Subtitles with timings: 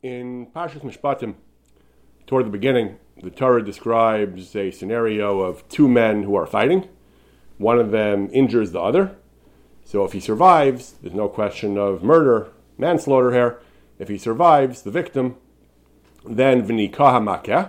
[0.00, 1.34] In Parshas Mishpatim,
[2.28, 6.88] toward the beginning, the Torah describes a scenario of two men who are fighting.
[7.56, 9.16] One of them injures the other.
[9.84, 13.60] So if he survives, there's no question of murder, manslaughter here.
[13.98, 15.34] If he survives, the victim,
[16.24, 17.68] then v'nikaha makeh,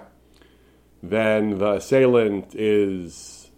[1.02, 3.50] then the assailant is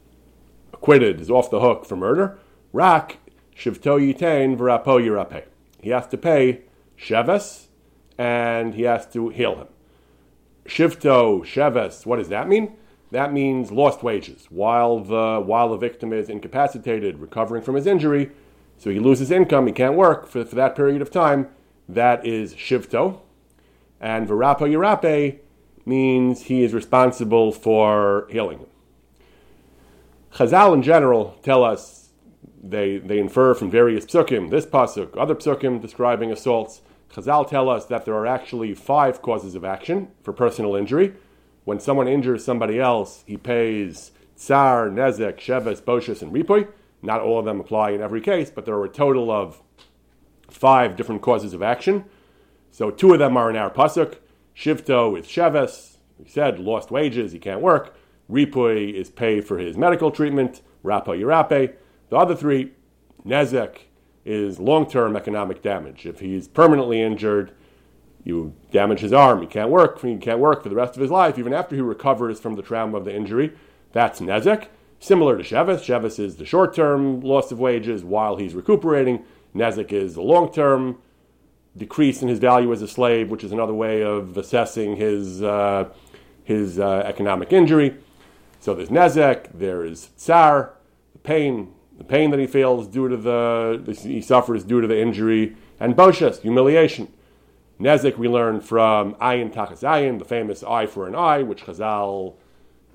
[0.71, 2.39] acquitted, is off the hook for murder.
[2.71, 3.17] Rak
[3.53, 5.43] shivto yitain v'rapo yirape.
[5.81, 6.61] He has to pay
[6.97, 7.67] sheves,
[8.21, 9.67] and he has to heal him.
[10.67, 12.73] Shivto, Sheves, what does that mean?
[13.09, 14.45] That means lost wages.
[14.51, 18.29] While the, while the victim is incapacitated, recovering from his injury,
[18.77, 21.49] so he loses income, he can't work for, for that period of time,
[21.89, 23.21] that is Shivto.
[23.99, 25.39] And Varapo Yirape
[25.87, 28.67] means he is responsible for healing him.
[30.35, 32.09] Chazal in general tell us,
[32.61, 37.85] they, they infer from various psukim, this pasuk, other psukim describing assaults, Chazal tell us
[37.85, 41.13] that there are actually five causes of action for personal injury.
[41.65, 46.67] When someone injures somebody else, he pays tsar, nezek, sheves, boshus, and ripoy.
[47.01, 49.61] Not all of them apply in every case, but there are a total of
[50.49, 52.05] five different causes of action.
[52.71, 54.17] So two of them are in our pasuk.
[54.55, 55.97] Shivto is sheves.
[56.17, 57.95] We said lost wages, he can't work.
[58.29, 60.61] Ripoy is pay for his medical treatment.
[60.83, 61.73] Rapa yirape.
[62.09, 62.71] The other three,
[63.25, 63.77] nezek,
[64.25, 66.05] is long term economic damage.
[66.05, 67.51] If he's permanently injured,
[68.23, 71.11] you damage his arm, he can't work, he can't work for the rest of his
[71.11, 73.53] life, even after he recovers from the trauma of the injury.
[73.93, 74.67] That's Nezek.
[74.99, 75.79] Similar to Shevis.
[75.79, 79.25] Shevis is the short term loss of wages while he's recuperating.
[79.55, 80.99] Nezek is the long term
[81.75, 85.89] decrease in his value as a slave, which is another way of assessing his, uh,
[86.43, 87.95] his uh, economic injury.
[88.59, 90.73] So there's Nezek, there is Tsar,
[91.13, 94.99] the pain, the pain that he feels due to the he suffers due to the
[94.99, 97.07] injury, and boshas, humiliation.
[97.79, 102.33] Nezik we learn from ayin tachas ayin, the famous eye for an eye, which Chazal,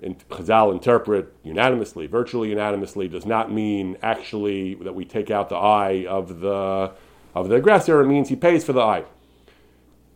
[0.03, 5.57] in, Chazal interpret unanimously, virtually unanimously, does not mean actually that we take out the
[5.57, 6.93] eye of the
[7.33, 8.01] of the aggressor.
[8.01, 9.05] It means he pays for the eye.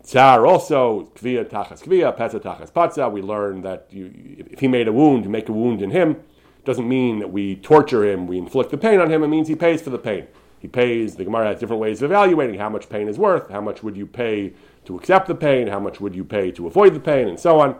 [0.03, 3.09] Tsar also kviya tachas kviya, petza tachas patza.
[3.11, 4.11] We learn that you,
[4.51, 6.17] if he made a wound, you make a wound in him
[6.65, 9.23] doesn't mean that we torture him, we inflict the pain on him.
[9.23, 10.27] It means he pays for the pain.
[10.59, 11.17] He pays.
[11.17, 13.49] The Gemara has different ways of evaluating how much pain is worth.
[13.49, 14.53] How much would you pay
[14.85, 15.69] to accept the pain?
[15.69, 17.77] How much would you pay to avoid the pain, and so on.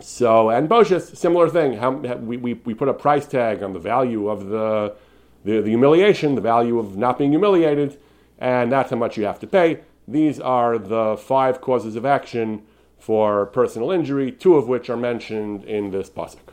[0.00, 1.74] So, and Boshis, similar thing.
[1.74, 4.96] How, we, we, we put a price tag on the value of the,
[5.44, 8.00] the, the humiliation, the value of not being humiliated,
[8.38, 9.80] and that's how much you have to pay.
[10.08, 12.62] These are the five causes of action
[12.98, 16.51] for personal injury, two of which are mentioned in this pasuk.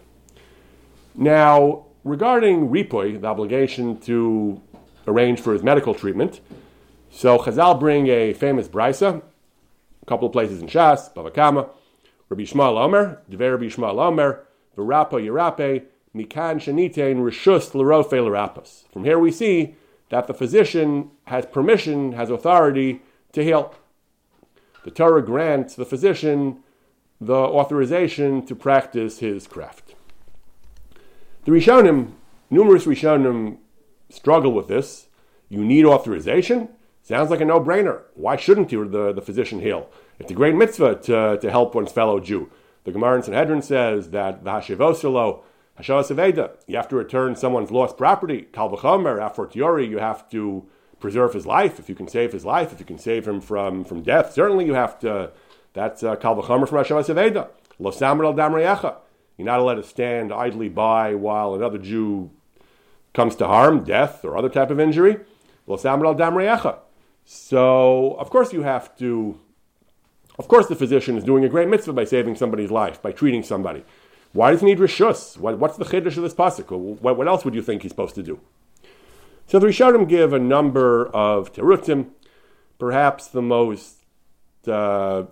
[1.19, 4.62] Now, regarding ripoy, the obligation to
[5.06, 6.40] arrange for his medical treatment,
[7.12, 9.22] so Chazal bring a famous brisa,
[10.02, 11.68] a couple of places in Shas, Bava Kama,
[12.30, 14.46] Rabbi Shmuel Omer, Dever Rabbi Shmuel Omer,
[14.78, 15.84] V'rapo Yirape,
[16.16, 18.86] Mikan Shanitein Rishus L'rofe L'rapos.
[18.90, 19.75] From here we see
[20.12, 23.01] that the physician has permission, has authority
[23.34, 23.75] to heal.
[24.86, 26.63] The Torah grants the physician
[27.19, 29.89] the authorization to practice his craft.
[31.46, 32.14] The Rishonim,
[32.50, 33.58] numerous Rishonim
[34.10, 35.08] struggle with this.
[35.48, 36.70] You need authorization?
[37.02, 38.02] Sounds like a no brainer.
[38.14, 39.90] Why shouldn't you, the, the physician heal?
[40.20, 42.52] It's a great mitzvah to, to help one's fellow Jew.
[42.84, 45.42] The Gemara in Sanhedrin says that the Hashivosilo,
[45.80, 48.42] Hashavas you have to return someone's lost property.
[48.52, 50.68] Kal v'chomer, a fortiori, you have to
[51.00, 51.80] preserve his life.
[51.80, 54.66] If you can save his life, if you can save him from, from death, certainly
[54.66, 55.32] you have to.
[55.72, 57.48] That's uh, Kal v'chomer from Hashavas Aveda.
[57.80, 58.98] Lo samer al damreyecha.
[59.40, 62.30] You're not allowed to stand idly by while another Jew
[63.14, 65.16] comes to harm, death, or other type of injury.
[67.24, 69.40] So, of course, you have to.
[70.38, 73.42] Of course, the physician is doing a great mitzvah by saving somebody's life, by treating
[73.42, 73.86] somebody.
[74.34, 75.38] Why does he need rishus?
[75.38, 76.78] What, what's the chiddush of this pasuk?
[76.78, 78.42] What, what, else would you think he's supposed to do?
[79.48, 82.10] So the Rishonim give a number of terutim.
[82.78, 84.04] Perhaps the most
[84.68, 85.24] uh,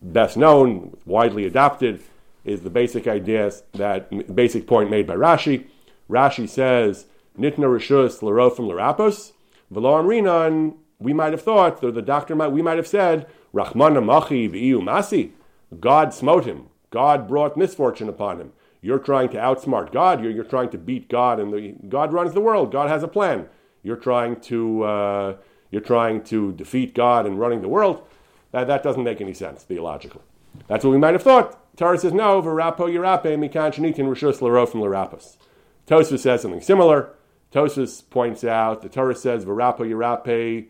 [0.00, 2.00] best known, widely adopted,
[2.44, 5.66] is the basic idea that basic point made by Rashi.
[6.08, 7.06] Rashi says,
[7.38, 9.32] Nitna Rishus Larofim Larapos,
[9.70, 14.04] Velo Amrinan, we might have thought, or the doctor might, we might have said, Rachmana
[14.04, 15.30] Machi V'iyu Masi,
[15.78, 16.66] God smote him.
[16.90, 18.52] God brought misfortune upon him.
[18.82, 20.22] You're trying to outsmart God.
[20.22, 22.72] You're, you're trying to beat God, and the, God runs the world.
[22.72, 23.46] God has a plan.
[23.82, 25.36] You're trying to uh,
[25.70, 28.06] you're trying to defeat God and running the world.
[28.52, 30.22] That, that doesn't make any sense theologically.
[30.66, 31.59] That's what we might have thought.
[31.80, 35.38] Torah says no, v'rapo yirape mikan shenitin rishus l'rofim l'rapos.
[35.86, 37.14] Tosfos says something similar.
[37.54, 40.66] Tosfos points out the Torah says v'rapo yirape,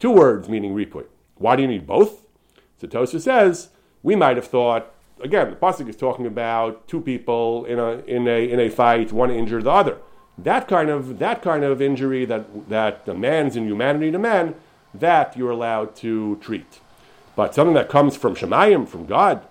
[0.00, 1.04] two words meaning ripoy.
[1.36, 2.24] Why do you need both?
[2.78, 3.68] So Tosa says,
[4.02, 4.90] we might have thought,
[5.20, 9.12] again, the Pasuk is talking about two people in a, in a, in a fight,
[9.12, 9.98] one injured the other.
[10.38, 14.54] That kind of, that kind of injury that, that man's inhumanity to man,
[14.94, 16.80] that you're allowed to treat.
[17.36, 19.46] But something that comes from Shemayim, from God,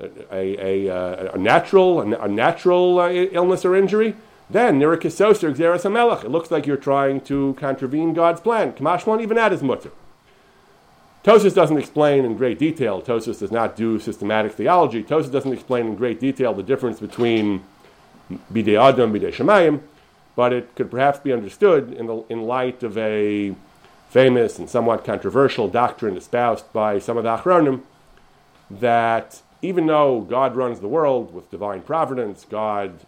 [0.00, 4.16] a, a, a natural, a, natural uh, illness or injury,
[4.48, 6.24] then nirakisoser xeris hamelech.
[6.24, 8.72] It looks like you're trying to contravene God's plan.
[8.72, 9.90] Kamashmon, even that is mutter.
[11.24, 13.00] Tosus doesn't explain in great detail.
[13.00, 15.04] Tosus does not do systematic theology.
[15.04, 17.62] Tosus doesn't explain in great detail the difference between
[18.52, 19.80] bidei adam, bidei shemayim,
[20.34, 23.54] but it could perhaps be understood in, the, in light of a
[24.10, 27.82] famous and somewhat controversial doctrine espoused by some of the Achronim
[28.70, 33.00] that even though God runs the world with divine providence, God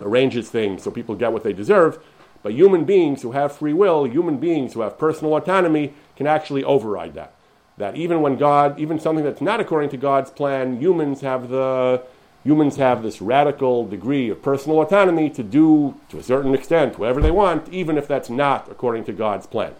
[0.00, 1.98] arranges things so people get what they deserve,
[2.42, 6.62] but human beings who have free will, human beings who have personal autonomy, can actually
[6.62, 7.34] override that.
[7.76, 12.02] That even when God, even something that's not according to God's plan, humans have the
[12.44, 17.22] humans have this radical degree of personal autonomy to do, to a certain extent, whatever
[17.22, 19.74] they want, even if that's not according to God's plan.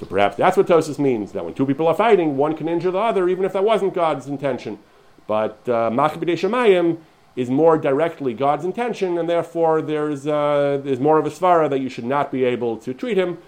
[0.00, 2.90] So perhaps that's what Tosis means, that when two people are fighting, one can injure
[2.90, 4.80] the other, even if that wasn't God's intention.
[5.26, 6.98] But uh, Shemayim
[7.34, 11.80] is more directly God's intention, and therefore there's, uh, there's more of a svara that
[11.80, 13.38] you should not be able to treat him.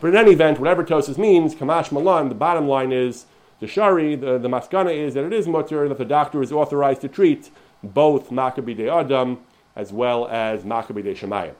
[0.00, 3.26] But in any event, whatever Tosis means, Kamash Malan, the bottom line is,
[3.60, 7.00] the Shari, the, the Maskana is that it is mutter, that the doctor is authorized
[7.02, 7.50] to treat
[7.82, 9.38] both Maccabi de Adam
[9.76, 11.54] as well as Maccabi de Shemayim.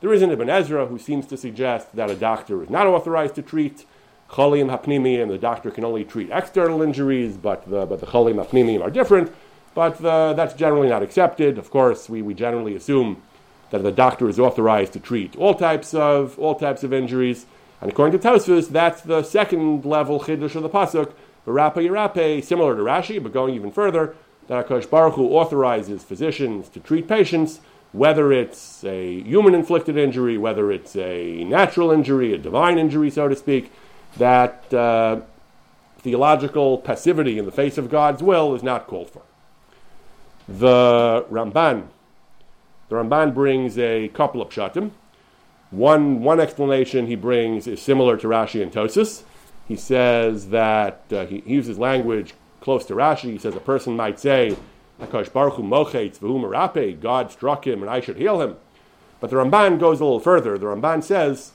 [0.00, 3.34] There is an Ibn Ezra who seems to suggest that a doctor is not authorized
[3.36, 3.86] to treat
[4.30, 8.80] Cholim and the doctor can only treat external injuries, but the, but the Cholim Hapnimi
[8.82, 9.32] are different.
[9.74, 11.58] But the, that's generally not accepted.
[11.58, 13.22] Of course, we, we generally assume
[13.70, 17.46] that the doctor is authorized to treat all types of all types of injuries.
[17.80, 21.12] And according to Tosfos, that's the second level chiddush of the pasuk.
[21.46, 24.16] V'rapa yirape, similar to Rashi, but going even further,
[24.48, 27.60] that Hakadosh Baruch Hu authorizes physicians to treat patients,
[27.92, 33.28] whether it's a human inflicted injury, whether it's a natural injury, a divine injury, so
[33.28, 33.70] to speak.
[34.18, 35.20] That uh,
[35.98, 39.22] theological passivity in the face of God's will is not called for.
[40.48, 41.88] The Ramban,
[42.88, 44.92] the Ramban brings a couple of pshatim.
[45.70, 49.24] One, one explanation he brings is similar to Rashi and Tosis.
[49.66, 53.32] He says that uh, he, he, uses language close to Rashi.
[53.32, 54.56] He says a person might say,
[55.00, 58.56] "Hakadosh Baruch Hu mochetz v'hu God struck him and I should heal him.
[59.18, 60.56] But the Ramban goes a little further.
[60.56, 61.52] The Ramban says,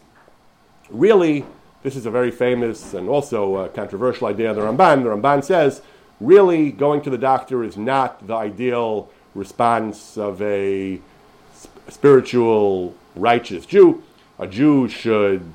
[0.89, 1.45] really,
[1.83, 5.03] this is a very famous and also a controversial idea of the Ramban.
[5.03, 5.81] The Ramban says
[6.19, 10.99] really going to the doctor is not the ideal response of a
[11.87, 14.03] spiritual, righteous Jew.
[14.37, 15.53] A Jew should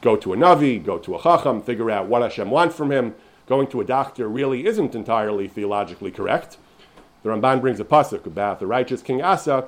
[0.00, 3.14] go to a Navi, go to a Chacham, figure out what Hashem wants from him.
[3.46, 6.56] Going to a doctor really isn't entirely theologically correct.
[7.22, 9.66] The Ramban brings a pasuk about the righteous King Asa.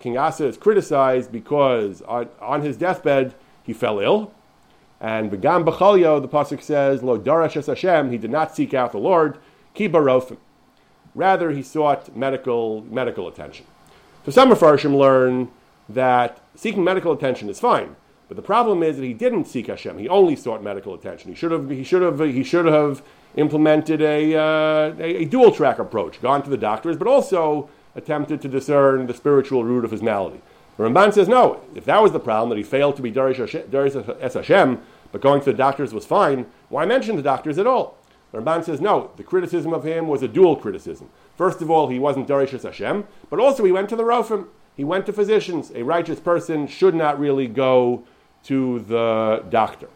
[0.00, 4.32] King Asa is criticized because on, on his deathbed he fell ill.
[5.00, 8.98] And Begam B'chalyo, the pasuk says, Lo darash Hashem, he did not seek out the
[8.98, 9.38] Lord.
[9.74, 10.38] Kibarofim.
[11.14, 13.66] Rather, he sought medical, medical attention.
[14.24, 15.50] So some Mepharshim learn
[15.88, 17.96] that seeking medical attention is fine,
[18.28, 19.98] but the problem is that he didn't seek Hashem.
[19.98, 21.30] He only sought medical attention.
[21.30, 23.02] He should have, he should have, he should have
[23.36, 28.42] implemented a, uh, a, a dual track approach, gone to the doctors, but also attempted
[28.42, 30.40] to discern the spiritual root of his malady.
[30.78, 31.60] Ramban says no.
[31.74, 34.80] If that was the problem, that he failed to be Darish Es Hashem,
[35.10, 37.98] but going to the doctors was fine, why mention the doctors at all?
[38.32, 41.08] Ramban says no, the criticism of him was a dual criticism.
[41.36, 44.48] First of all, he wasn't Darishas Hashem, but also he went to the Rofim.
[44.76, 45.72] He went to physicians.
[45.74, 48.04] A righteous person should not really go
[48.44, 49.88] to the doctor.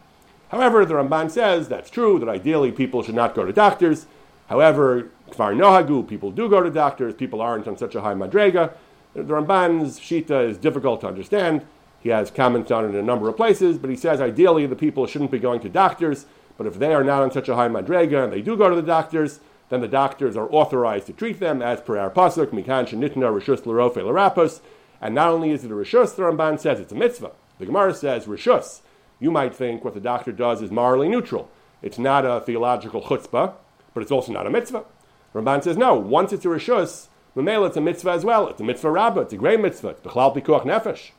[0.49, 4.07] However, the Ramban says that's true, that ideally people should not go to doctors.
[4.47, 8.73] However, Kfar Nohagu, people do go to doctors, people aren't on such a high madrega.
[9.13, 11.65] The Ramban's Shita is difficult to understand.
[11.99, 14.75] He has comments on it in a number of places, but he says ideally the
[14.75, 16.25] people shouldn't be going to doctors
[16.57, 18.75] but if they are not on such a high madrega and they do go to
[18.75, 19.39] the doctors,
[19.69, 23.65] then the doctors are authorized to treat them as per our pasuk, mikan shenitna rishus
[23.65, 24.61] l'rofe l'rapos.
[25.01, 27.31] And not only is it a rishus, the Ramban says it's a mitzvah.
[27.59, 28.81] The Gemara says rishus.
[29.19, 31.49] You might think what the doctor does is morally neutral.
[31.81, 33.53] It's not a theological chutzpah,
[33.93, 34.85] but it's also not a mitzvah.
[35.33, 35.95] Ramban says no.
[35.95, 38.47] Once it's a rishus, Mamela, it's a mitzvah as well.
[38.47, 39.21] It's a mitzvah rabbah.
[39.21, 39.89] It's a great mitzvah.
[39.89, 41.11] It's b'chlal pikuach nefesh.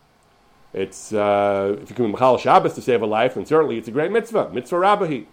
[0.72, 3.88] It's uh, if you can be Machal Shabbos to save a life, then certainly it's
[3.88, 5.26] a great mitzvah, mitzvah rabbahi.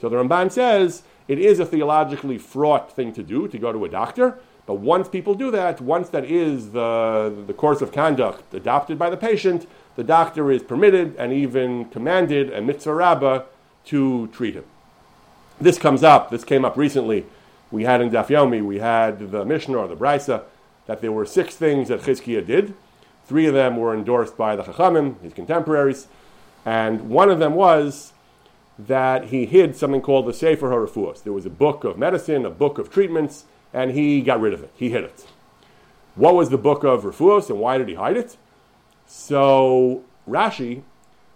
[0.00, 3.84] So the Ramban says it is a theologically fraught thing to do to go to
[3.84, 8.52] a doctor, but once people do that, once that is the, the course of conduct
[8.52, 13.42] adopted by the patient, the doctor is permitted and even commanded a mitzvah rabbah
[13.86, 14.64] to treat him.
[15.60, 17.26] This comes up, this came up recently.
[17.70, 20.44] We had in Daf Yomi, we had the Mishnah or the Brisa,
[20.86, 22.74] that there were six things that Chizkiah did.
[23.26, 26.08] Three of them were endorsed by the Chachamim, his contemporaries,
[26.64, 28.12] and one of them was
[28.78, 31.22] that he hid something called the Sefer HaRefuos.
[31.22, 34.62] There was a book of medicine, a book of treatments, and he got rid of
[34.62, 34.70] it.
[34.74, 35.26] He hid it.
[36.14, 38.36] What was the book of Refuos and why did he hide it?
[39.06, 40.82] So Rashi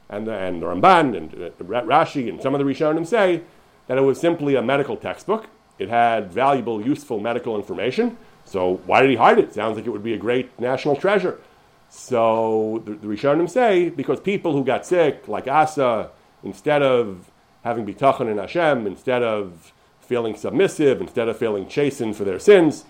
[0.09, 3.43] and the, and the Ramban and uh, Rashi and some of the Rishonim say
[3.89, 5.49] that it was simply a medical textbook.
[5.79, 8.17] It had valuable, useful medical information.
[8.45, 9.55] So why did he hide it?
[9.55, 11.39] Sounds like it would be a great national treasure.
[11.91, 16.11] So the, the Rishonim say because people who got sick, like Asa,
[16.43, 17.31] instead of
[17.65, 22.85] having bitachon in Hashem, instead of feeling submissive, instead of feeling chastened for their sins,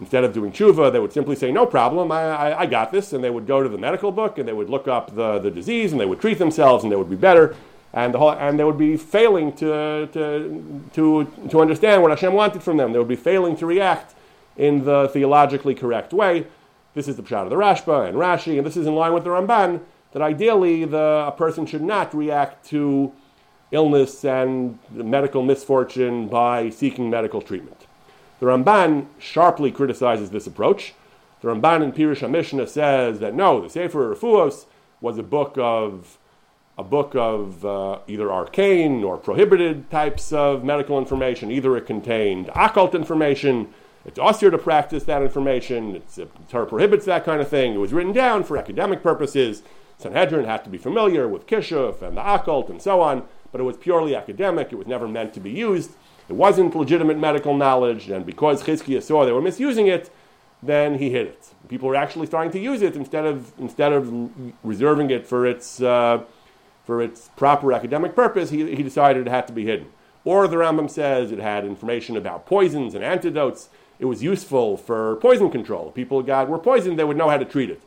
[0.00, 3.12] instead of doing tshuva, they would simply say, "No problem, I, I, I, got this,"
[3.12, 5.50] and they would go to the medical book and they would look up the, the
[5.50, 7.56] disease and they would treat themselves and they would be better,
[7.92, 12.32] and the whole, and they would be failing to, to to to understand what Hashem
[12.32, 12.92] wanted from them.
[12.92, 14.14] They would be failing to react
[14.56, 16.46] in the theologically correct way.
[16.94, 19.24] This is the pshat of the Rashba and Rashi, and this is in line with
[19.24, 19.80] the Ramban
[20.12, 23.12] that ideally the, a person should not react to
[23.70, 27.86] illness and medical misfortune by seeking medical treatment.
[28.40, 30.94] The Ramban sharply criticizes this approach.
[31.40, 34.66] The Ramban in Pirush HaMishnah says that no, the Sefer Refuos
[35.00, 36.17] was a book of
[36.78, 41.50] a book of uh, either arcane or prohibited types of medical information.
[41.50, 47.24] Either it contained occult information, it's austere to practice that information, it's, it prohibits that
[47.24, 47.74] kind of thing.
[47.74, 49.62] It was written down for academic purposes.
[49.98, 53.64] Sanhedrin had to be familiar with Kishuf and the occult and so on but it
[53.64, 54.72] was purely academic.
[54.72, 55.92] It was never meant to be used.
[56.28, 60.10] It wasn't legitimate medical knowledge, and because Chizkiah saw they were misusing it,
[60.62, 61.48] then he hid it.
[61.68, 64.12] People were actually starting to use it instead of instead of
[64.62, 66.22] reserving it for its uh,
[66.88, 68.48] for its proper academic purpose.
[68.48, 69.88] He, he decided it had to be hidden.
[70.24, 73.68] Or the Rambam says it had information about poisons and antidotes.
[73.98, 75.90] It was useful for poison control.
[75.90, 77.82] People got were poisoned, they would know how to treat it.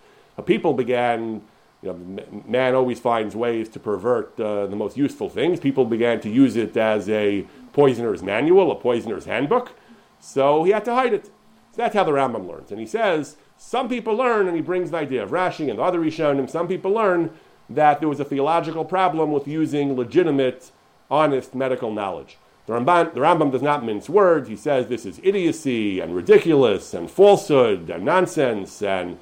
[0.46, 1.42] People began
[1.82, 5.60] you know, man always finds ways to pervert uh, the most useful things.
[5.60, 9.72] People began to use it as a poisoner's manual, a poisoner's handbook.
[10.20, 11.26] So he had to hide it.
[11.26, 12.70] So that's how the Rambam learns.
[12.70, 15.84] And he says, some people learn, and he brings the idea of Rashi and the
[15.84, 17.32] other Rishonim, some people learn
[17.76, 20.72] that there was a theological problem with using legitimate,
[21.10, 22.38] honest medical knowledge.
[22.68, 24.48] The Rambam, the Rambam does not mince words.
[24.48, 29.18] He says this is idiocy and ridiculous and falsehood and nonsense and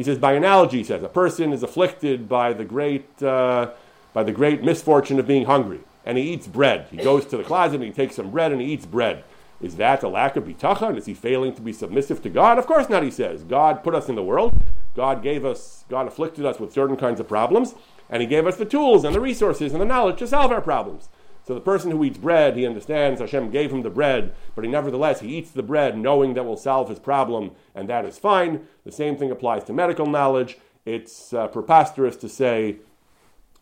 [0.00, 3.72] he says, by analogy, he says, a person is afflicted by the great, uh,
[4.14, 6.86] by the great misfortune of being hungry, and he eats bread.
[6.90, 9.24] He goes to the closet and he takes some bread and he eats bread.
[9.60, 10.96] Is that a lack of bitachon?
[10.96, 12.58] Is he failing to be submissive to God?
[12.58, 13.42] Of course not, he says.
[13.42, 14.58] God put us in the world.
[14.94, 17.74] God gave us, God afflicted us with certain kinds of problems,
[18.08, 20.60] and he gave us the tools and the resources and the knowledge to solve our
[20.60, 21.08] problems.
[21.46, 24.70] So the person who eats bread, he understands Hashem gave him the bread, but he
[24.70, 28.66] nevertheless he eats the bread knowing that will solve his problem, and that is fine.
[28.84, 30.58] The same thing applies to medical knowledge.
[30.84, 32.76] It's uh, preposterous to say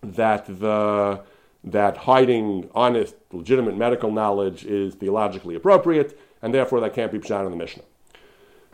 [0.02, 1.22] that the
[1.64, 7.44] that hiding honest, legitimate medical knowledge is theologically appropriate, and therefore that can't be pshat
[7.44, 7.82] in the Mishnah.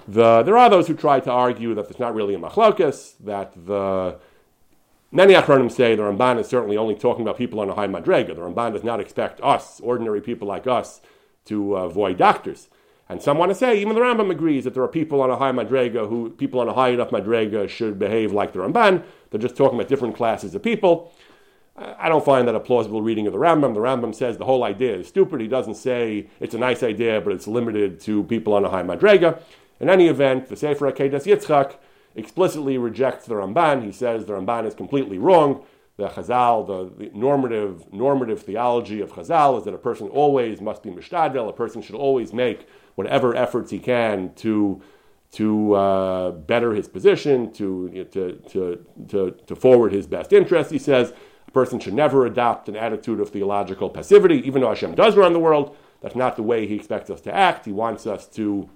[0.07, 3.53] The, there are those who try to argue that it's not really a machlokas, that
[3.67, 4.19] the
[5.15, 8.35] Many Achronim say the Ramban is certainly only talking about people on a high madrega.
[8.35, 11.01] The Ramban does not expect us, ordinary people like us,
[11.45, 12.69] to avoid doctors.
[13.09, 15.37] And some want to say, even the Rambam agrees that there are people on a
[15.37, 19.05] high madrega who, people on a high enough madrega should behave like the Ramban.
[19.31, 21.13] They're just talking about different classes of people.
[21.77, 23.75] I don't find that a plausible reading of the Rambam.
[23.75, 25.41] The Rambam says the whole idea is stupid.
[25.41, 28.83] He doesn't say it's a nice idea, but it's limited to people on a high
[28.83, 29.41] madrega.
[29.85, 31.75] In any event, the Sefer Akedas Yitzchak
[32.15, 33.85] explicitly rejects the Ramban.
[33.85, 35.63] He says the Ramban is completely wrong.
[35.99, 40.83] The Chazal, the, the normative, normative theology of Chazal is that a person always must
[40.83, 41.51] be mishtadel.
[41.51, 44.81] A person should always make whatever efforts he can to
[45.33, 50.33] to uh, better his position, to, you know, to, to, to, to forward his best
[50.33, 50.71] interest.
[50.71, 51.13] He says
[51.47, 55.35] a person should never adopt an attitude of theological passivity, even though Hashem does run
[55.35, 55.77] the world.
[56.01, 57.67] That's not the way he expects us to act.
[57.67, 58.71] He wants us to,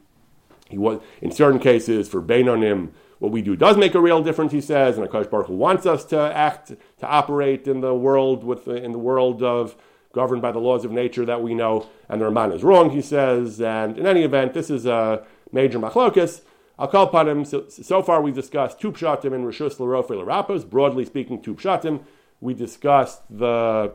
[0.69, 4.53] he was, in certain cases, for Beinonim, what we do does make a real difference,
[4.53, 8.69] he says, and Akash Baruch wants us to act, to operate in the world with
[8.69, 9.77] in the world of
[10.13, 13.03] governed by the laws of nature that we know, and the Ramban is wrong, he
[13.03, 13.61] says.
[13.61, 16.43] And in any event, this is a major machlokas.
[16.79, 17.45] I'll call upon him.
[17.45, 20.65] So, so far, we've discussed two pshatim in Rishus L'Rofe L'Rapos.
[20.65, 22.05] Broadly speaking, two pshatim.
[22.41, 23.93] We discussed the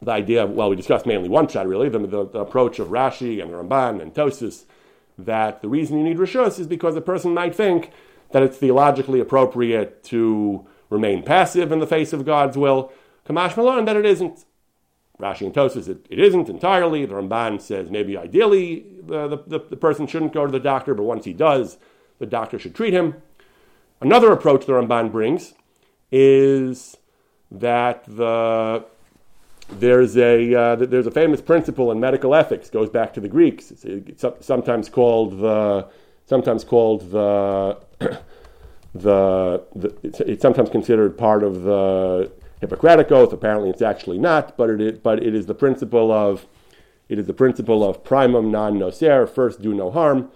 [0.00, 0.44] the idea.
[0.44, 3.52] Of, well, we discussed mainly one pshat, really, the, the, the approach of Rashi and
[3.52, 4.64] the Ramban and Tosis.
[5.18, 7.90] That the reason you need Rishus is because a person might think
[8.32, 12.92] that it's theologically appropriate to remain passive in the face of God's will.
[13.26, 14.44] Kamash Malon, that it isn't.
[15.18, 17.06] Rashi and Tosis, it, it isn't entirely.
[17.06, 20.94] The Ramban says maybe ideally uh, the, the, the, person shouldn't go to the doctor,
[20.94, 21.78] but once he does,
[22.18, 23.22] the doctor should treat him.
[24.00, 25.54] Another approach the Ramban brings
[26.10, 26.96] is
[27.50, 28.84] that the
[29.78, 33.70] there's a uh, there's a famous principle in medical ethics goes back to the Greeks.
[33.70, 35.88] It's, it's sometimes called the
[36.26, 37.78] sometimes called the
[38.94, 43.32] the, the it's, it's, sometimes considered part of the Hippocratic oath.
[43.32, 46.46] Apparently, it's actually not, but it is, but it is the principle of
[47.08, 50.30] it is the principle of primum non nocere, first do no harm,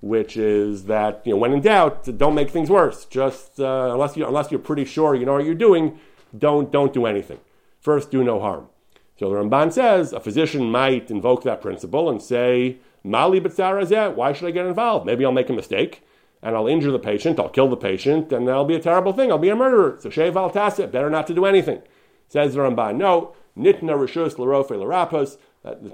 [0.00, 3.04] which is that you know when in doubt, don't make things worse.
[3.04, 5.98] Just uh, unless you unless you're pretty sure you know what you're doing,
[6.36, 7.40] don't don't do anything.
[7.80, 8.68] First, do no harm.
[9.20, 14.32] So the Ramban says a physician might invoke that principle and say, Mali b'tzarazeh, why
[14.32, 15.04] should I get involved?
[15.04, 16.02] Maybe I'll make a mistake
[16.42, 19.30] and I'll injure the patient, I'll kill the patient, and that'll be a terrible thing.
[19.30, 19.98] I'll be a murderer.
[20.00, 21.82] So shev al better not to do anything.
[22.28, 25.36] Says the Ramban, no, nitna rishus l'rofe l'rapos.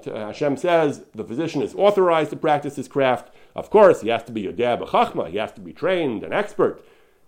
[0.05, 3.29] Hashem says the physician is authorized to practice his craft.
[3.57, 5.29] Of course, he has to be a chachma.
[5.29, 6.81] He has to be trained, an expert,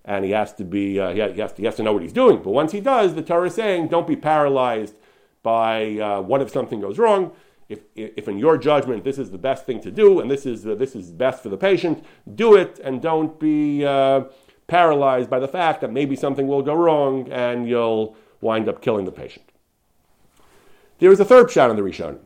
[0.05, 2.41] and he has to be uh, he, has he has to know what he's doing.
[2.41, 4.95] But once he does, the Torah is saying, don't be paralyzed
[5.43, 7.31] by uh, what if something goes wrong.
[7.67, 10.65] If, if in your judgment this is the best thing to do and this is,
[10.65, 12.03] uh, this is best for the patient,
[12.33, 14.23] do it and don't be uh,
[14.65, 19.05] paralyzed by the fact that maybe something will go wrong and you'll wind up killing
[19.05, 19.45] the patient.
[20.99, 22.19] There is a third pshat in the Rishon.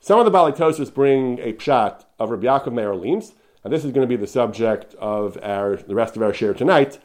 [0.00, 3.92] Some of the Balitosis bring a pshat of Rabbi Yaakov Meir Leans, and this is
[3.92, 6.98] going to be the subject of our, the rest of our share tonight.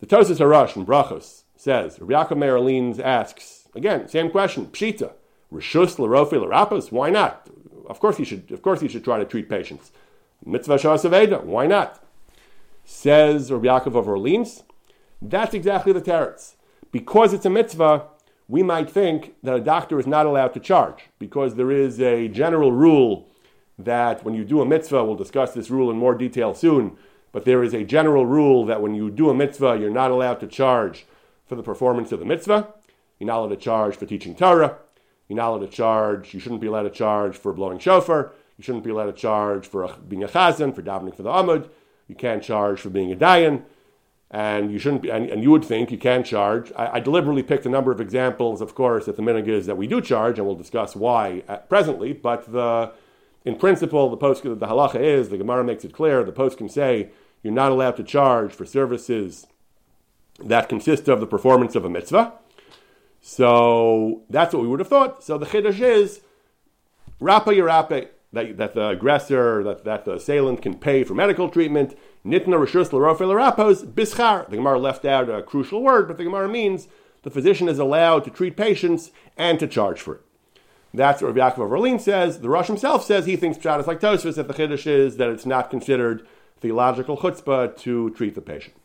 [0.00, 4.66] The Tosis Harash in Brachos says, Rabbi Yaakov Meir Leans asks, Again, same question.
[4.66, 5.12] Pshita.
[5.52, 6.92] Rishus l'rofi l'rapos.
[6.92, 7.48] Why not?
[7.86, 8.50] Of course you should.
[8.50, 9.92] Of course he should try to treat patients.
[10.44, 11.44] Mitzvah shasaveda.
[11.44, 12.02] Why not?
[12.84, 14.62] Says Rabbi Yaakov of Orleans.
[15.20, 16.54] That's exactly the teretz.
[16.92, 18.06] Because it's a mitzvah,
[18.48, 22.26] we might think that a doctor is not allowed to charge because there is a
[22.28, 23.28] general rule
[23.78, 26.96] that when you do a mitzvah, we'll discuss this rule in more detail soon,
[27.32, 30.40] but there is a general rule that when you do a mitzvah, you're not allowed
[30.40, 31.06] to charge
[31.46, 32.68] for the performance of the mitzvah.
[33.20, 34.78] You're not allowed to charge for teaching Torah.
[35.28, 38.32] You're not allowed to charge, you shouldn't be allowed to charge for blowing shofar.
[38.58, 41.30] You shouldn't be allowed to charge for a, being a chazan, for davening for the
[41.30, 41.68] Amud.
[42.08, 43.62] You can't charge for being a dayan.
[44.32, 46.72] And you shouldn't be, and, and you would think you can charge.
[46.76, 49.76] I, I, deliberately picked a number of examples, of course, that the minhag is that
[49.76, 52.12] we do charge, and we'll discuss why at, presently.
[52.12, 52.92] But the,
[53.44, 56.22] in principle, the post the halacha is the Gemara makes it clear.
[56.22, 57.10] The post can say
[57.42, 59.46] you're not allowed to charge for services
[60.38, 62.34] that consist of the performance of a mitzvah.
[63.20, 65.22] So that's what we would have thought.
[65.22, 66.20] So the chiddush is
[67.20, 71.96] rapa yirapa that, that the aggressor, that, that the assailant can pay for medical treatment.
[72.24, 74.48] Nitna rishus l'rofe l'rapos bischar.
[74.48, 76.88] The Gemara left out a crucial word, but the Gemara means
[77.22, 80.22] the physician is allowed to treat patients and to charge for it.
[80.92, 82.40] That's what Rabbi Yaakov of Berlin says.
[82.40, 85.28] The Rosh himself says he thinks Pshat is like Tosfos, that the Chiddush is that
[85.28, 86.26] it's not considered
[86.60, 88.76] theological chutzpah to treat the patient.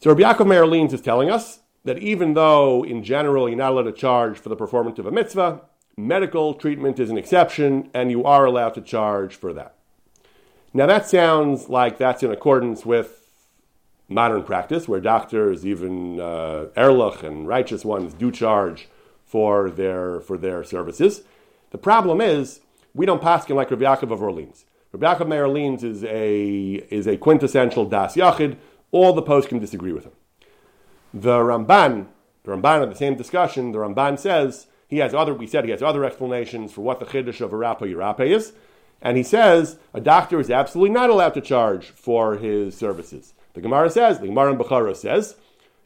[0.00, 3.82] So Rabbi Yaakov Meir is telling us that even though in general you're not allowed
[3.82, 5.60] to charge for the performance of a mitzvah,
[5.96, 9.74] medical treatment is an exception and you are allowed to charge for that.
[10.72, 13.20] Now that sounds like that's in accordance with
[14.08, 18.88] modern practice, where doctors, even uh, Erlich and righteous ones, do charge
[19.24, 21.22] for their for their services.
[21.70, 22.60] The problem is
[22.94, 24.64] we don't pass like Rabbi Yaakov of Orleans.
[24.92, 28.56] Rabbi Yaakov of Orleans is a is a quintessential das yachid.
[28.92, 30.12] All the posts can disagree with him.
[31.14, 32.08] The Ramban,
[32.42, 35.32] the Ramban in the same discussion, the Ramban says he has other.
[35.32, 38.52] We said he has other explanations for what the chiddush of a rapa yirape is,
[39.00, 43.32] and he says a doctor is absolutely not allowed to charge for his services.
[43.52, 45.36] The Gemara says the Gemara in Bukhara says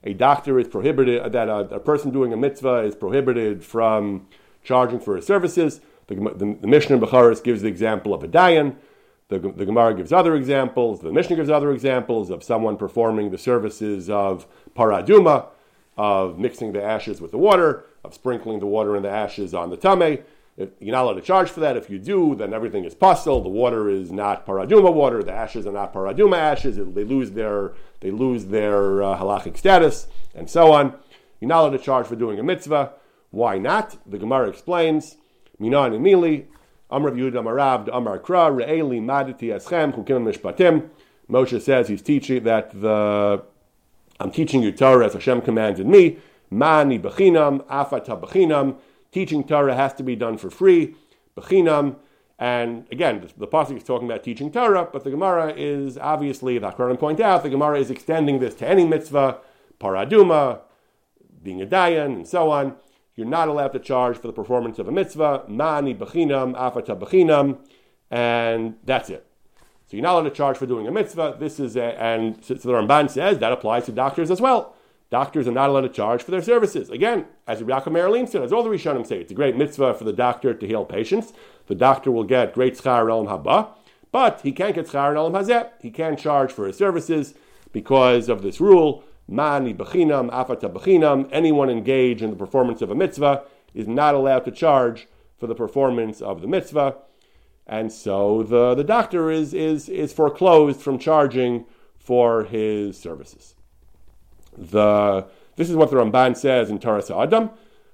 [0.02, 4.26] a doctor is prohibited that a, a, person doing a mitzvah is prohibited from
[4.64, 5.82] charging for his services.
[6.06, 8.76] The, the, the Mishnah in Bukhara gives the example of a dayan.
[9.28, 11.00] The, the Gemara gives other examples.
[11.00, 15.48] The Mishnah gives other examples of someone performing the services of paraduma,
[15.98, 19.68] of mixing the ashes with the water, of sprinkling the water and the ashes on
[19.68, 20.24] the tame.
[20.56, 21.76] If you're not allowed to charge for that.
[21.76, 23.42] If you do, then everything is puzzle.
[23.42, 25.22] The water is not paraduma water.
[25.22, 26.76] The ashes are not paraduma ashes.
[26.76, 30.94] They lose their they lose their uh, halachic status and so on.
[31.40, 32.92] You're not allowed to charge for doing a mitzvah.
[33.30, 33.98] Why not?
[34.10, 35.16] The Gemara explains.
[35.60, 36.46] Minan and Mili,
[36.90, 40.88] Amr Yehuda Amarav, Amar Kra, Re'eli Maditi Eschem, Chukim Mishpatim.
[41.31, 43.42] Moshe says he's teaching that the
[44.20, 46.18] I'm teaching you Torah as Hashem commanded me.
[46.51, 48.77] Mani bechinam, afata bechinam.
[49.12, 50.96] Teaching Torah has to be done for free.
[51.37, 51.96] Bechinam.
[52.38, 56.59] And again, the, the pasuk is talking about teaching Torah, but the Gemara is obviously,
[56.59, 59.38] the Akronim point out, the Gemara is extending this to any mitzvah,
[59.81, 60.61] paraduma,
[61.42, 62.77] being a dayan, and so on.
[63.18, 67.59] You're not allowed to charge for the performance of a mitzvah, mani bechinam, afata bechinam,
[68.12, 69.26] and that's it.
[69.88, 71.37] So you're not allowed to charge for doing a mitzvah.
[71.40, 74.76] This is a, and so the Ramban says that applies to doctors as well.
[75.11, 76.90] Doctors are not allowed to charge for their services.
[76.90, 80.12] Again, as Yaakov said, as all the Rishonim say, it's a great mitzvah for the
[80.12, 81.33] doctor to heal patients.
[81.66, 83.70] The doctor will get great schar elam haba,
[84.12, 85.70] but he can't get schar elam hazeh.
[85.81, 87.35] He can't charge for his services
[87.72, 89.02] because of this rule.
[89.28, 91.28] Mani bechinam, afata bechinam.
[91.30, 93.42] Anyone engaged in the performance of a mitzvah
[93.74, 96.96] is not allowed to charge for the performance of the mitzvah.
[97.66, 101.66] And so the, the doctor is, is, is foreclosed from charging
[101.98, 103.54] for his services.
[104.56, 107.50] The, this is what the Ramban says in Toras Adam.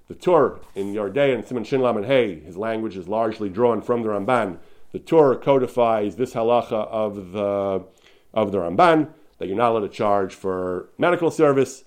[0.07, 4.03] The Tur in Yordei and Simon Shinlam and Hay, his language is largely drawn from
[4.03, 4.59] the Ramban.
[4.93, 7.85] The Tur codifies this halacha of the,
[8.33, 9.09] of the Ramban
[9.45, 11.85] that you're not allowed to charge for medical service,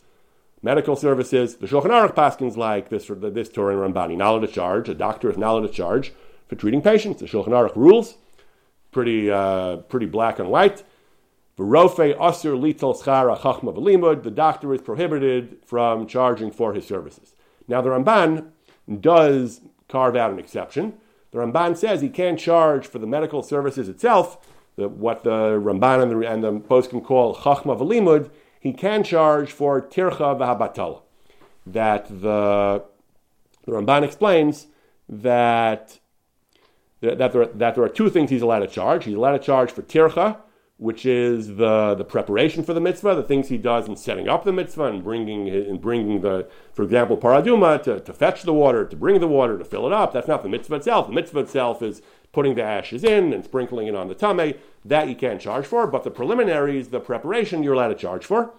[0.62, 1.56] medical services.
[1.56, 4.10] The Shulchan Aruch paskins like this, this Torah in Ramban.
[4.10, 4.90] You're not allowed to charge.
[4.90, 6.14] A doctor is not allowed to charge
[6.48, 7.20] for treating patients.
[7.20, 8.14] The Shulchan Aruch rules,
[8.92, 10.84] pretty, uh, pretty black and white.
[11.56, 11.64] The
[14.36, 17.34] doctor is prohibited from charging for his services.
[17.68, 18.52] Now the Ramban
[19.02, 20.94] does carve out an exception.
[21.32, 24.38] The Ramban says he can't charge for the medical services itself,
[24.78, 29.52] the, what the Ramban and the, and the poskim call chachma v'limud, he can charge
[29.52, 31.02] for tircha v'habatala.
[31.66, 32.84] That the,
[33.66, 34.68] the Ramban explains
[35.10, 36.00] that,
[37.02, 39.06] that, there, that there are two things he's allowed to charge.
[39.06, 40.38] He's allowed to charge for tircha,
[40.78, 44.44] which is the, the preparation for the mitzvah, the things he does in setting up
[44.44, 48.86] the mitzvah and bringing, and bringing the, for example, paraduma, to, to fetch the water,
[48.86, 50.14] to bring the water, to fill it up.
[50.14, 51.08] That's not the mitzvah itself.
[51.08, 54.54] The mitzvah itself is putting the ashes in and sprinkling it on the tame,
[54.86, 58.54] that you can't charge for, but the preliminaries, the preparation, you're allowed to charge for.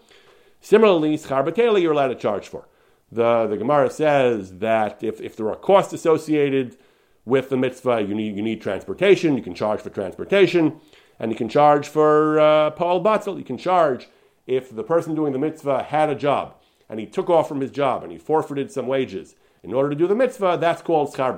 [0.60, 2.68] Similarly, schar you're allowed to charge for.
[3.10, 6.76] The, the Gemara says that if, if there are costs associated
[7.24, 10.80] with the mitzvah, you need, you need transportation, you can charge for transportation,
[11.18, 14.08] and you can charge for uh, Paul Batzel, you can charge
[14.46, 16.54] if the person doing the mitzvah had a job
[16.88, 19.96] and he took off from his job and he forfeited some wages in order to
[19.96, 21.36] do the mitzvah, that's called schar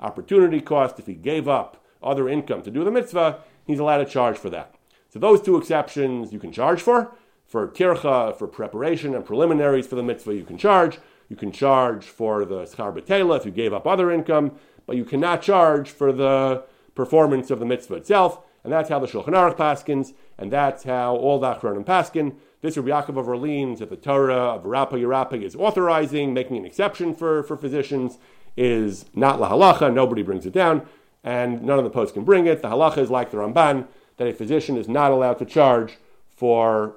[0.00, 0.98] opportunity cost.
[0.98, 4.50] If he gave up other income to do the mitzvah, he's allowed to charge for
[4.50, 4.74] that.
[5.08, 7.12] So those two exceptions you can charge for.
[7.46, 10.98] For tircha, for preparation and preliminaries for the mitzvah, you can charge.
[11.28, 15.04] You can charge for the schar betela if you gave up other income, but you
[15.04, 18.40] cannot charge for the performance of the mitzvah itself.
[18.64, 22.34] And that's how the Shulchan Aruch paskins, and that's how all the Achronim paskin.
[22.62, 26.64] This Rabbi Yaakov of Orleans that the Torah of Rapa Yerapa is authorizing, making an
[26.64, 28.18] exception for, for physicians,
[28.56, 30.86] is not la halacha, nobody brings it down,
[31.22, 32.62] and none of the posts can bring it.
[32.62, 36.96] The halacha is like the Ramban, that a physician is not allowed to charge for,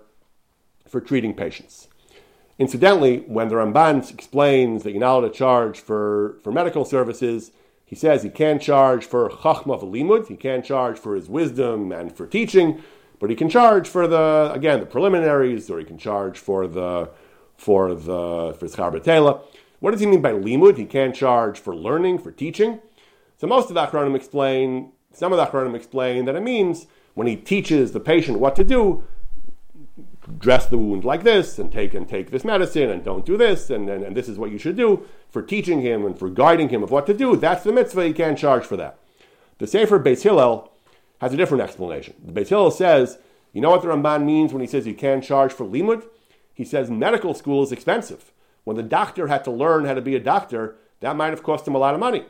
[0.88, 1.88] for treating patients.
[2.58, 7.52] Incidentally, when the Ramban explains that you're not allowed to charge for, for medical services,
[7.86, 12.16] he says he can't charge for chachma v'limud, he can't charge for his wisdom and
[12.16, 12.84] for teaching,
[13.20, 17.10] but he can charge for the again the preliminaries, or he can charge for the
[17.58, 19.42] for the for schar
[19.80, 20.78] what does he mean by limud?
[20.78, 22.80] He can't charge for learning, for teaching.
[23.38, 27.28] So most of the Achronim explain, some of the Achronim explain that it means when
[27.28, 29.04] he teaches the patient what to do,
[30.38, 33.70] dress the wound like this and take and take this medicine and don't do this
[33.70, 36.70] and, and, and this is what you should do for teaching him and for guiding
[36.70, 37.36] him of what to do.
[37.36, 38.06] That's the mitzvah.
[38.06, 39.00] He can't charge for that.
[39.58, 40.72] The Sefer Beis Hillel
[41.20, 42.14] has a different explanation.
[42.24, 43.18] The Beis Hillel says,
[43.54, 46.04] you know what the Ramban means when he says you can't charge for limud?
[46.54, 48.32] He says medical school is expensive.
[48.70, 51.68] When the doctor had to learn how to be a doctor, that might have cost
[51.68, 52.26] him a lot of money.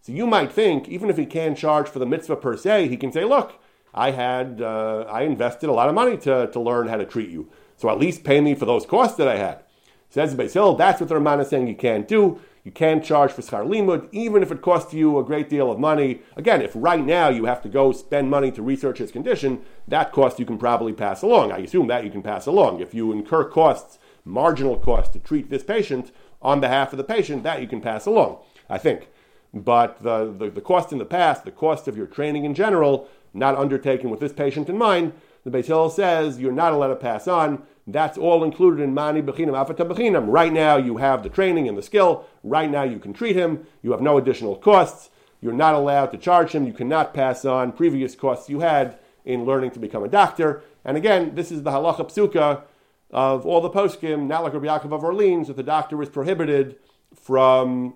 [0.00, 2.96] So you might think, even if he can't charge for the mitzvah per se, he
[2.96, 3.62] can say, look,
[3.94, 7.30] I had, uh, I invested a lot of money to, to learn how to treat
[7.30, 7.48] you.
[7.76, 9.62] So at least pay me for those costs that I had.
[10.10, 12.40] Says Beis Hillel, that's what the Ramban is saying you can't do.
[12.64, 15.78] You can't charge for schar limud, even if it costs you a great deal of
[15.78, 16.22] money.
[16.34, 20.10] Again, if right now you have to go spend money to research his condition, that
[20.10, 21.52] cost you can probably pass along.
[21.52, 22.80] I assume that you can pass along.
[22.80, 26.10] If you incur costs marginal cost to treat this patient
[26.40, 29.08] on behalf of the patient, that you can pass along, I think.
[29.52, 33.08] But the, the, the cost in the past, the cost of your training in general,
[33.32, 35.12] not undertaken with this patient in mind,
[35.44, 37.62] the Beis Hillel says you're not allowed to pass on.
[37.86, 40.24] That's all included in mani bechinam afata bechinam.
[40.26, 42.26] Right now you have the training and the skill.
[42.42, 43.66] Right now you can treat him.
[43.82, 45.10] You have no additional costs.
[45.40, 46.66] You're not allowed to charge him.
[46.66, 50.62] You cannot pass on previous costs you had in learning to become a doctor.
[50.84, 52.62] And again, this is the halacha psuka
[53.10, 56.76] of all the poskim, not like Rabbi Yaakov of Orleans, that the doctor is prohibited
[57.14, 57.94] from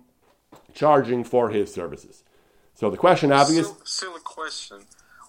[0.75, 2.23] charging for his services.
[2.75, 3.67] So the question, obvious.
[3.67, 4.79] Still, still a question: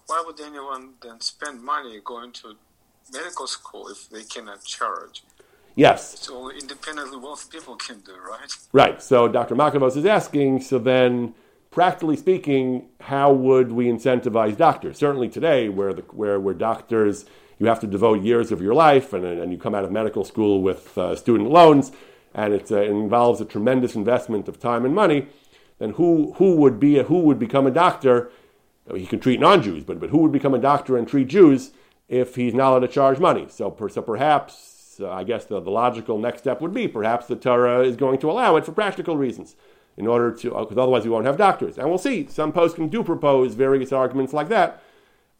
[0.08, 2.56] Why would anyone then spend money going to
[3.12, 5.24] medical school if they cannot charge?
[5.76, 6.20] Yes.
[6.20, 8.54] So independently wealthy people can do, right?
[8.74, 9.02] Right.
[9.02, 9.56] So Dr.
[9.56, 11.34] Makavos is asking, so then,
[11.72, 14.98] practically speaking, how would we incentivize doctors?
[14.98, 17.26] Certainly today, where, the, where, where doctors,
[17.60, 20.24] you have to devote years of your life and, and you come out of medical
[20.24, 21.92] school with uh, student loans,
[22.34, 25.28] and uh, it involves a tremendous investment of time and money,
[25.78, 28.32] then who, who, would, be a, who would become a doctor?
[28.94, 31.72] He can treat non-Jews, but, but who would become a doctor and treat Jews
[32.08, 33.48] if he's not allowed to charge money?
[33.50, 37.28] So, per, so perhaps, uh, I guess the, the logical next step would be perhaps
[37.28, 39.56] the Torah is going to allow it for practical reasons
[39.98, 41.78] in order to, because uh, otherwise we won't have doctors.
[41.78, 44.82] And we'll see, some poskim do propose various arguments like that.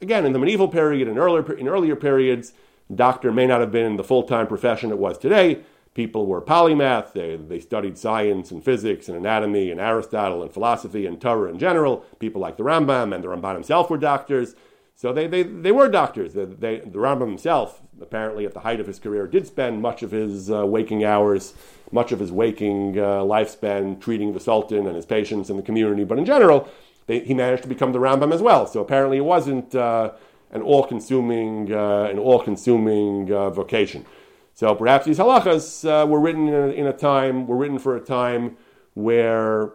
[0.02, 2.54] Again, in the medieval period and earlier, in earlier periods,
[2.94, 5.62] doctor may not have been the full-time profession it was today,
[5.94, 7.12] people were polymath.
[7.12, 11.60] They, they studied science and physics and anatomy and Aristotle and philosophy and Torah in
[11.60, 12.06] general.
[12.20, 14.56] People like the Rambam and the Ramban himself were doctors.
[14.96, 16.34] So they, they, they were doctors.
[16.34, 20.02] They, they, the Rambam himself, apparently at the height of his career, did spend much
[20.02, 21.54] of his uh, waking hours,
[21.92, 26.06] much of his waking uh, lifespan treating the Sultan and his patients and the community.
[26.06, 26.70] But in general,
[27.10, 28.68] they, he managed to become the Rambam as well.
[28.68, 30.12] So apparently it wasn't uh,
[30.52, 34.06] an all-consuming, uh, an all-consuming uh, vocation.
[34.54, 37.96] So perhaps these halachas uh, were written in a, in a, time, were written for
[37.96, 38.58] a time
[38.94, 39.74] where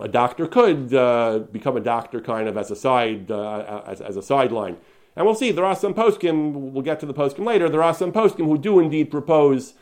[0.00, 4.16] a doctor could uh, become a doctor kind of as a side, uh, as, as,
[4.16, 4.78] a sideline.
[5.14, 7.94] And we'll see, there are some poskim, we'll get to the poskim later, there are
[7.94, 9.74] some poskim who do indeed propose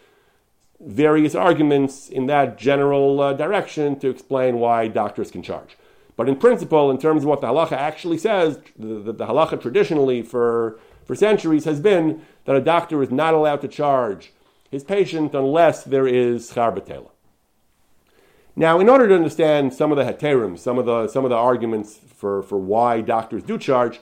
[0.80, 5.76] various arguments in that general direction to explain why doctors can charge.
[6.16, 9.61] But in principle, in terms of what the halacha actually says, the, the, the halacha
[9.61, 14.33] traditionally for for centuries has been that a doctor is not allowed to charge
[14.70, 17.11] his patient unless there is charbetela.
[18.57, 21.37] Now, in order to understand some of the heterim, some of the, some of the
[21.37, 24.00] arguments for, for why doctors do charge,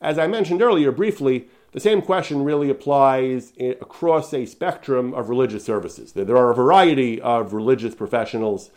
[0.00, 5.64] as I mentioned earlier briefly, the same question really applies across a spectrum of religious
[5.64, 6.12] services.
[6.12, 8.70] There are a variety of religious professionals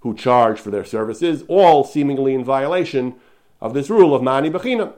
[0.00, 3.14] who charge for their services, all seemingly in violation
[3.60, 4.94] of this rule of mani bechina.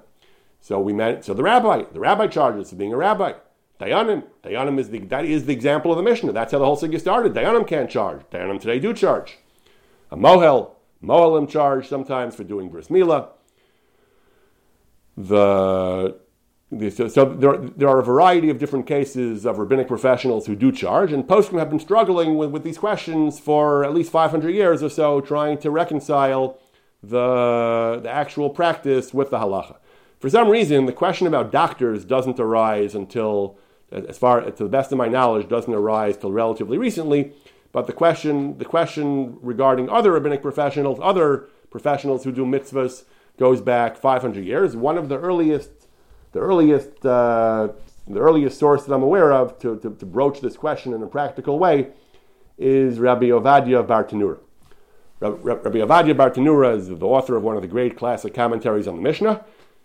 [0.60, 1.24] So we met.
[1.24, 3.32] So the rabbi, the rabbi charges for being a rabbi.
[3.80, 6.32] Dayanim, Dayanim is the that is the example of the Mishnah.
[6.32, 7.34] That's how the whole sugya started.
[7.34, 8.20] Dayanim can't charge.
[8.30, 9.38] Dayanim today do charge.
[10.12, 13.28] A mohel, mohelim charge sometimes for doing bris milah.
[15.16, 16.16] The
[16.90, 20.72] so, so there, there are a variety of different cases of rabbinic professionals who do
[20.72, 24.82] charge, and poskim have been struggling with, with these questions for at least 500 years
[24.82, 26.58] or so, trying to reconcile
[27.02, 29.76] the, the actual practice with the halacha.
[30.18, 33.58] For some reason, the question about doctors doesn't arise until,
[33.90, 37.32] as far to the best of my knowledge, doesn't arise till relatively recently.
[37.72, 43.04] But the question, the question regarding other rabbinic professionals, other professionals who do mitzvahs,
[43.38, 44.76] goes back 500 years.
[44.76, 45.82] One of the earliest,
[46.33, 47.68] the earliest, uh,
[48.09, 51.07] the earliest source that I'm aware of to, to, to, broach this question in a
[51.07, 51.88] practical way
[52.59, 54.38] is Rabbi Ovadia Bartenura.
[55.21, 59.03] Rabbi Ovadia Bartenura is the author of one of the great classic commentaries on the
[59.03, 59.45] Mishnah.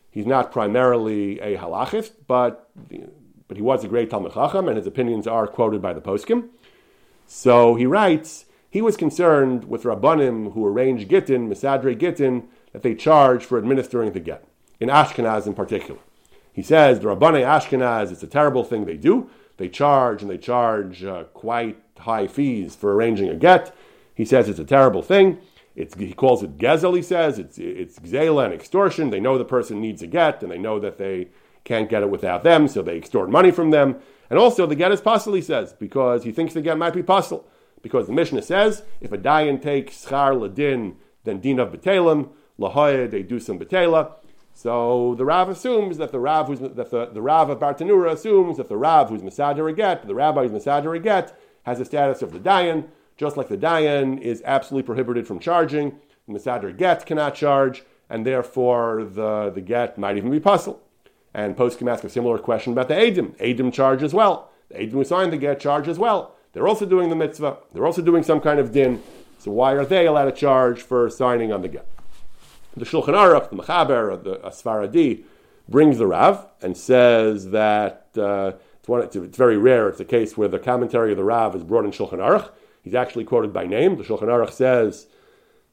[0.10, 2.70] He's not primarily a halachist, but,
[3.48, 6.50] but he was a great Talmud Chacham, and his opinions are quoted by the poskim.
[7.28, 12.96] So he writes, he was concerned with Rabbanim who arrange Gittin, Misadre Gittin, that they
[12.96, 14.46] charge for administering the get,
[14.80, 16.00] in Ashkenaz in particular.
[16.58, 19.30] He says, the Rabbani Ashkenaz, it's a terrible thing they do.
[19.58, 23.76] They charge, and they charge uh, quite high fees for arranging a get.
[24.16, 25.38] He says it's a terrible thing.
[25.76, 27.38] It's, he calls it gezel, he says.
[27.38, 29.12] It's, it's gzela and extortion.
[29.12, 31.28] They know the person needs a get, and they know that they
[31.64, 33.98] can't get it without them, so they extort money from them.
[34.32, 37.04] And also, the get is possible, he says, because he thinks the get might be
[37.04, 37.48] possible.
[37.84, 43.08] Because the Mishnah says, if a dayan takes schar ladin, then din of betelim, lahoya,
[43.12, 44.14] they do some betela.
[44.58, 48.58] So the Rav assumes that the Rav, who's, that the, the Rav of Bartenura assumes
[48.58, 52.32] that the Rav who's Masadir get, the Rabbi who's Masadir get, has the status of
[52.32, 52.86] the dayan,
[53.18, 58.26] just like the Dayan is absolutely prohibited from charging, the Masadr get cannot charge, and
[58.26, 60.82] therefore the, the get might even be puzzle.
[61.36, 63.38] And Post can ask a similar question about the Adim.
[63.38, 64.50] Adim charge as well.
[64.70, 66.36] The Adim who signed the get charge as well.
[66.54, 67.60] They're also doing the mitzvah.
[67.74, 69.04] They're also doing some kind of din.
[69.38, 71.88] So why are they allowed to charge for signing on the get?
[72.78, 75.24] The Shulchan Aruch, the Mechaber, the Asfaradi,
[75.68, 79.90] brings the Rav and says that uh, it's, one, it's, it's, very rare.
[79.90, 82.52] It's a case where the commentary of the Rav is brought in Shulchan Aruch.
[82.84, 83.98] He's actually quoted by name.
[83.98, 85.08] The Shulchan Aruch says,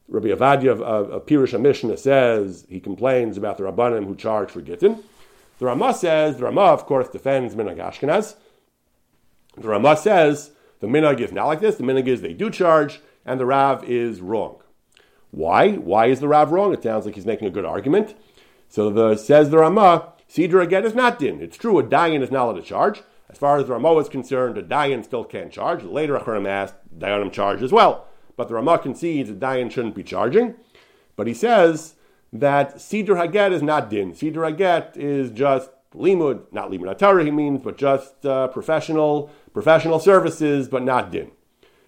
[0.07, 4.49] Rabbi Ovadia of, of, of Pirush Mishnah says, he complains about the Rabbanim who charge
[4.49, 5.03] for Gittin.
[5.59, 8.35] The Ramah says, the Ramah, of course, defends Minag Ashkenaz.
[9.57, 12.99] The Ramah says, the Minag is not like this, the Minag is they do charge,
[13.25, 14.61] and the Rav is wrong.
[15.35, 15.73] Why?
[15.73, 16.73] Why is the Rav wrong?
[16.73, 18.15] It sounds like he's making a good argument.
[18.69, 21.41] So the says the Rama, Sidra again is not din.
[21.41, 24.07] It's true, a dayan is not allowed to charge, As far as the Ramah is
[24.07, 25.83] concerned, a Dayan still can't charge.
[25.83, 28.07] Later, Achronim asked, Dayanim charge as well.
[28.37, 30.55] But the Ramah concedes that Dayan shouldn't be charging.
[31.17, 31.95] But he says
[32.31, 34.13] that Siddur Haget is not din.
[34.13, 39.99] Siddur Haget is just limud, not limud atara, he means, but just uh, professional professional
[39.99, 41.31] services, but not din.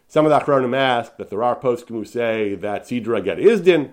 [0.07, 3.61] Some of the Achronim ask that there are poskim who say that Siddur get is
[3.61, 3.91] din.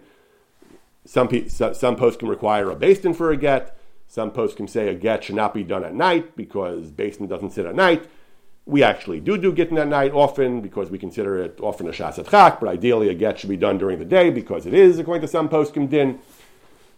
[1.05, 3.77] Some, some poskim require a beis din for a get.
[4.07, 7.50] Some poskim say a get should not be done at night because beis din doesn't
[7.50, 8.09] sit at night.
[8.64, 12.22] We actually do do getting at night often because we consider it often a sha'as
[12.22, 15.22] hadchak, but ideally a get should be done during the day because it is, according
[15.22, 16.20] to some poskim, din.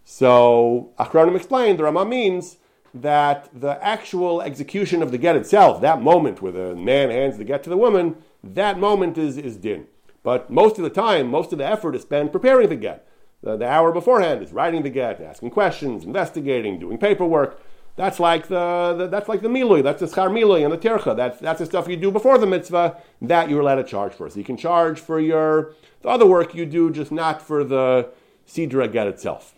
[0.05, 2.59] So Achronim explained the Rama means
[2.95, 7.45] that the actual execution of the get itself, that moment where the man hands the
[7.45, 9.87] get to the woman, that moment is, is din.
[10.23, 13.07] But most of the time, most of the effort is spent preparing the get.
[13.43, 17.61] The, the hour beforehand is writing the get, asking questions, investigating, doing paperwork.
[17.97, 21.17] That's like the, the that's like the milui, that's the schar milui and the tircha.
[21.17, 24.29] That's that's the stuff you do before the mitzvah that you're allowed to charge for.
[24.29, 25.73] So you can charge for your
[26.03, 28.11] the other work you do, just not for the
[28.47, 29.55] siddur get itself.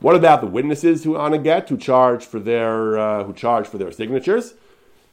[0.00, 3.66] What about the witnesses who on a get who charge for their uh, who charge
[3.66, 4.54] for their signatures?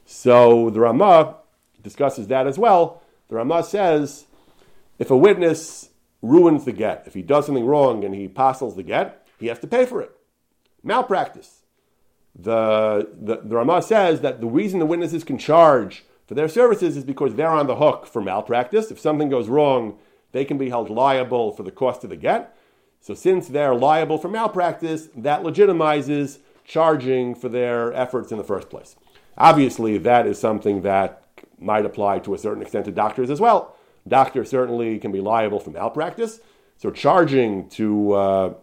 [0.06, 0.80] So the
[1.82, 3.02] Discusses that as well.
[3.30, 4.26] The Ramah says
[5.00, 5.90] if a witness
[6.22, 7.04] ruins the get.
[7.06, 10.02] If he does something wrong and he apostles the get, he has to pay for
[10.02, 10.12] it.
[10.84, 11.63] Malpractice.
[12.36, 16.98] The, the, the Ramah says that the reason the witnesses can charge for their services
[16.98, 18.92] is because they're on the hook for malpractice.
[18.92, 19.98] If something goes wrong,
[20.34, 22.56] they can be held liable for the cost of the get.
[23.00, 28.70] So since they're liable for malpractice, that legitimizes charging for their efforts in the first
[28.70, 28.96] place.
[29.38, 31.24] Obviously, that is something that
[31.60, 33.76] might apply to a certain extent to doctors as well.
[34.08, 36.39] Doctors certainly can be liable for malpractice.
[36.78, 38.54] So charging to uh,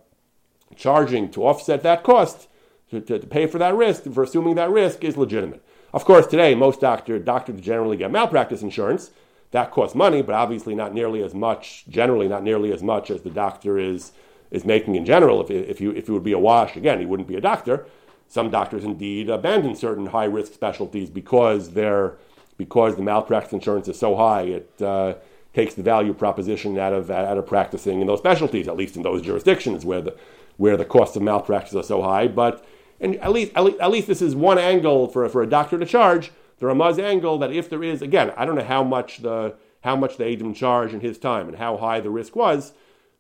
[0.77, 2.49] charging to offset that cost,
[2.91, 5.65] to, to, to, pay for that risk, for assuming that risk is legitimate.
[5.93, 9.11] Of course, today most doctor, doctors generally get malpractice insurance.
[9.51, 11.85] That costs money, but obviously not nearly as much.
[11.89, 14.13] Generally, not nearly as much as the doctor is
[14.51, 15.41] is making in general.
[15.43, 17.87] If if you if you would be a wash again, he wouldn't be a doctor.
[18.27, 22.17] Some doctors indeed abandon certain high risk specialties because they're
[22.57, 24.43] because the malpractice insurance is so high.
[24.43, 25.15] It uh,
[25.55, 29.03] takes the value proposition out of out of practicing in those specialties, at least in
[29.03, 30.17] those jurisdictions where the
[30.57, 32.29] where the costs of malpractice are so high.
[32.29, 32.65] But
[33.01, 35.79] and at least, at least, at least this is one angle for, for a doctor
[35.79, 36.31] to charge.
[36.59, 39.97] The Rama's angle that if there is again, I don't know how much the how
[39.97, 42.73] much the Adam charged in his time and how high the risk was,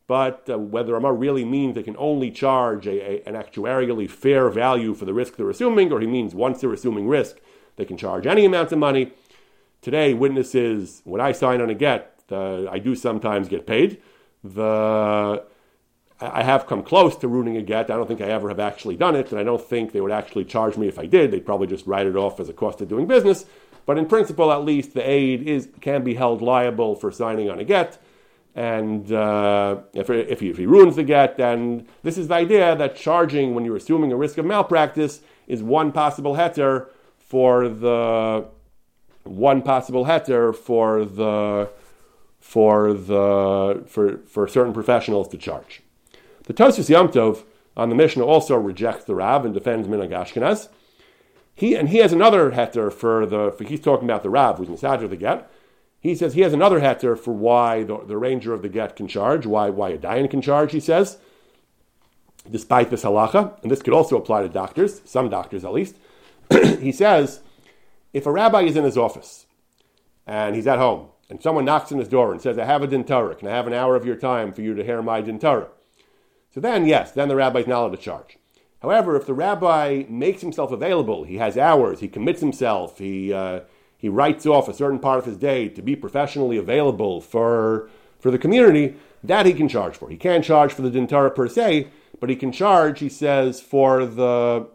[0.06, 4.48] but uh, whether Ramah really means they can only charge a, a, an actuarially fair
[4.48, 7.36] value for the risk they're assuming, or he means once they're assuming risk,
[7.76, 9.12] they can charge any amount of money.
[9.84, 14.00] Today, witnesses, when I sign on a get, uh, I do sometimes get paid.
[14.42, 15.44] The
[16.18, 17.90] I have come close to ruining a get.
[17.90, 20.10] I don't think I ever have actually done it, and I don't think they would
[20.10, 21.30] actually charge me if I did.
[21.30, 23.44] They'd probably just write it off as a cost of doing business.
[23.84, 27.58] But in principle, at least, the aid is can be held liable for signing on
[27.58, 27.98] a get.
[28.54, 32.74] And uh, if, if, he, if he ruins the get, then this is the idea
[32.74, 36.86] that charging when you're assuming a risk of malpractice is one possible heter
[37.18, 38.46] for the
[39.24, 41.70] one possible heter for the
[42.40, 45.82] for the for, for certain professionals to charge.
[46.44, 47.42] The Tosfos Yom Tov
[47.76, 50.68] on the Mishnah also rejects the Rav and defends Minhag Ashkenaz.
[51.54, 54.68] He and he has another heter for the for he's talking about the Rav who's
[54.68, 55.50] mesader the get.
[56.00, 59.08] He says he has another heter for why the, the ranger of the get can
[59.08, 60.72] charge, why why a dayan can charge.
[60.72, 61.16] He says,
[62.50, 65.96] despite this halacha, and this could also apply to doctors, some doctors at least.
[66.50, 67.40] he says,
[68.14, 69.46] if a rabbi is in his office
[70.26, 72.86] and he's at home and someone knocks on his door and says, I have a
[72.86, 75.20] din Torah, can I have an hour of your time for you to hear my
[75.20, 75.68] din Torah?
[76.54, 78.38] So then, yes, then the rabbi is not allowed to charge.
[78.80, 83.60] However, if the rabbi makes himself available, he has hours, he commits himself, he, uh,
[83.98, 88.30] he writes off a certain part of his day to be professionally available for, for
[88.30, 90.08] the community, that he can charge for.
[90.08, 91.88] He can't charge for the din Torah per se,
[92.20, 94.68] but he can charge, he says, for the,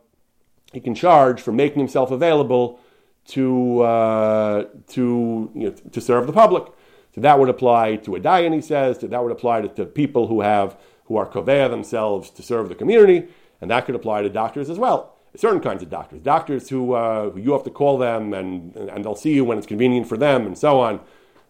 [0.74, 2.80] he can charge for making himself available
[3.30, 6.72] to, uh, to, you know, to serve the public.
[7.16, 10.28] So that would apply to a dayan, he says, that would apply to, to people
[10.28, 10.78] who have
[11.10, 13.28] who are koveya themselves to serve the community,
[13.62, 15.16] and that could apply to doctors as well.
[15.36, 19.04] Certain kinds of doctors, doctors who, uh, who you have to call them and, and
[19.04, 21.00] they'll see you when it's convenient for them and so on.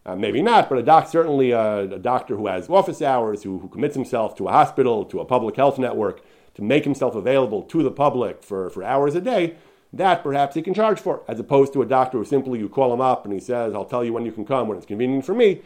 [0.05, 3.59] Uh, maybe not, but a doc, certainly a, a, doctor who has office hours, who,
[3.59, 6.21] who commits himself to a hospital, to a public health network,
[6.55, 9.55] to make himself available to the public for, for hours a day,
[9.93, 12.93] that perhaps he can charge for, as opposed to a doctor who simply you call
[12.93, 15.25] him up and he says, I'll tell you when you can come when it's convenient
[15.25, 15.61] for me,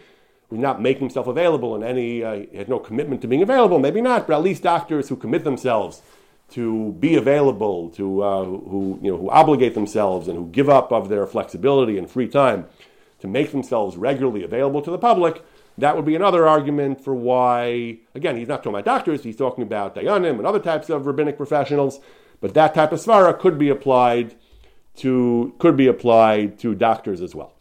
[0.49, 4.01] who's not making himself available in any, uh, has no commitment to being available, maybe
[4.01, 6.01] not, but at least doctors who commit themselves
[6.51, 10.91] to be available, to uh, who you know who obligate themselves and who give up
[10.91, 12.67] of their flexibility and free time
[13.19, 15.43] to make themselves regularly available to the public,
[15.77, 17.97] that would be another argument for why.
[18.13, 21.37] Again, he's not talking about doctors; he's talking about dayanim and other types of rabbinic
[21.37, 21.99] professionals.
[22.43, 24.35] But that type of svara could be applied
[24.97, 27.53] to could be applied to doctors as well.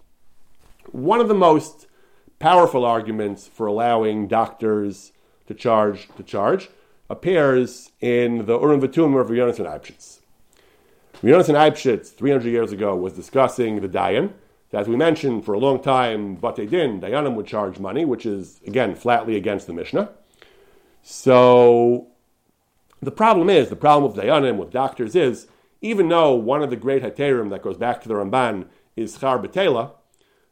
[0.90, 1.86] One of the most
[2.40, 5.12] powerful arguments for allowing doctors
[5.46, 6.68] to charge to charge
[7.08, 10.18] appears in the Urim V'Tumim of Yonasan Eibshitz.
[11.22, 14.32] Yonasan Eibshitz, 300 years ago, was discussing the Dayan.
[14.72, 18.60] As we mentioned, for a long time, Bate Din, Dayanim would charge money, which is,
[18.66, 20.10] again, flatly against the Mishnah.
[21.04, 22.08] So
[23.02, 25.48] the problem is, the problem with Dayanim, with doctors, is
[25.80, 29.44] even though one of the great Heterim that goes back to the Ramban is Schar
[29.44, 29.92] Betela,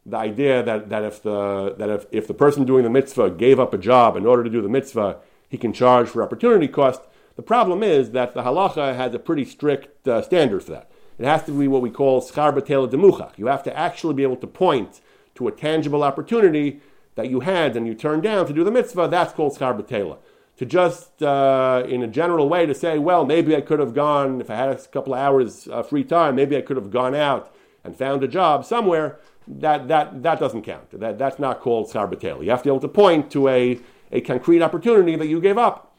[0.05, 3.59] the idea that, that, if, the, that if, if the person doing the mitzvah gave
[3.59, 7.01] up a job in order to do the mitzvah, he can charge for opportunity cost.
[7.35, 10.91] The problem is that the halacha has a pretty strict uh, standard for that.
[11.17, 13.37] It has to be what we call schar betela demuchach.
[13.37, 14.99] You have to actually be able to point
[15.35, 16.81] to a tangible opportunity
[17.15, 19.07] that you had and you turned down to do the mitzvah.
[19.07, 20.17] That's called schar betela.
[20.61, 24.39] To just, uh, in a general way, to say, well, maybe I could have gone,
[24.41, 27.15] if I had a couple of hours uh, free time, maybe I could have gone
[27.15, 27.51] out
[27.83, 30.91] and found a job somewhere, that, that, that doesn't count.
[30.99, 32.43] That, that's not called schar betela.
[32.43, 33.79] You have to be able to point to a
[34.11, 35.97] a concrete opportunity that you gave up.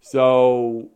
[0.00, 0.90] So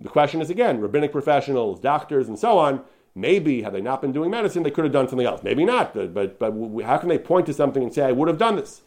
[0.00, 2.82] the question is again, rabbinic professionals, doctors, and so on,
[3.14, 5.42] maybe had they not been doing medicine, they could have done something else.
[5.42, 8.28] Maybe not, but, but, but how can they point to something and say, I would
[8.28, 8.80] have done this?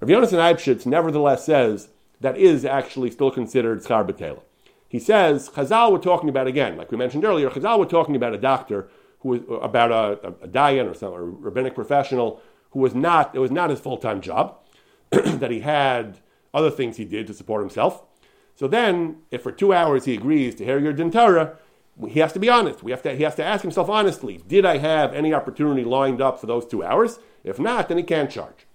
[0.00, 1.90] Rav Yonasan Eibshitz nevertheless says
[2.22, 4.42] that is actually still considered schar b'tela.
[4.88, 8.34] He says, Chazal were talking about, again, like we mentioned earlier, Chazal were talking about
[8.34, 8.88] a doctor
[9.20, 12.94] who was, uh, about a, a, a dayan or some or rabbinic professional who was
[12.94, 14.58] not, it was not his full-time job.
[15.10, 16.18] that he had
[16.54, 18.02] other things he did to support himself.
[18.54, 21.58] So then, if for two hours he agrees to hear your din Torah,
[22.08, 22.82] he has to be honest.
[22.82, 26.20] We have to, he has to ask himself honestly, did I have any opportunity lined
[26.22, 27.18] up for those two hours?
[27.44, 28.66] If not, then he can't charge.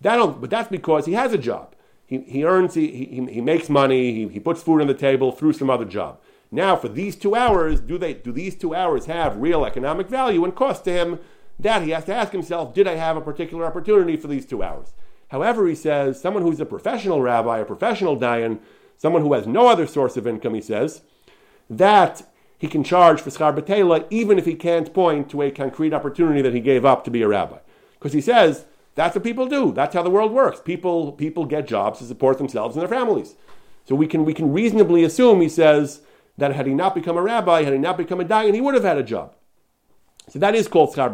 [0.00, 1.73] That, but that's because he has a job.
[2.06, 5.32] He, he earns, he, he, he makes money, he, he puts food on the table
[5.32, 6.20] through some other job.
[6.50, 10.44] Now, for these two hours, do, they, do these two hours have real economic value
[10.44, 11.18] and cost to him?
[11.58, 14.62] That he has to ask himself, did I have a particular opportunity for these two
[14.62, 14.92] hours?
[15.28, 18.60] However, he says, someone who's a professional rabbi, a professional dayan,
[18.96, 21.02] someone who has no other source of income, he says,
[21.68, 22.22] that
[22.58, 26.54] he can charge for schar even if he can't point to a concrete opportunity that
[26.54, 27.58] he gave up to be a rabbi.
[27.94, 29.72] Because he says, that's what people do.
[29.72, 30.60] That's how the world works.
[30.60, 33.34] People, people get jobs to support themselves and their families.
[33.86, 36.00] So we can, we can reasonably assume, he says,
[36.38, 38.74] that had he not become a rabbi, had he not become a dayan, he would
[38.74, 39.34] have had a job.
[40.28, 41.10] So that is called schar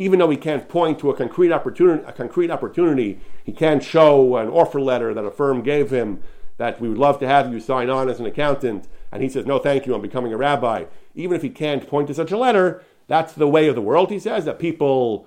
[0.00, 4.36] even though he can't point to a concrete opportunity, a concrete opportunity, he can't show
[4.36, 6.22] an offer letter that a firm gave him
[6.56, 9.44] that we would love to have you sign on as an accountant, and he says,
[9.44, 10.84] no, thank you, I'm becoming a rabbi.
[11.14, 14.10] Even if he can't point to such a letter, that's the way of the world,
[14.10, 15.26] he says, that people,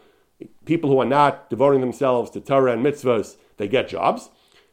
[0.65, 4.29] people who are not devoting themselves to Torah and mitzvahs, they get jobs.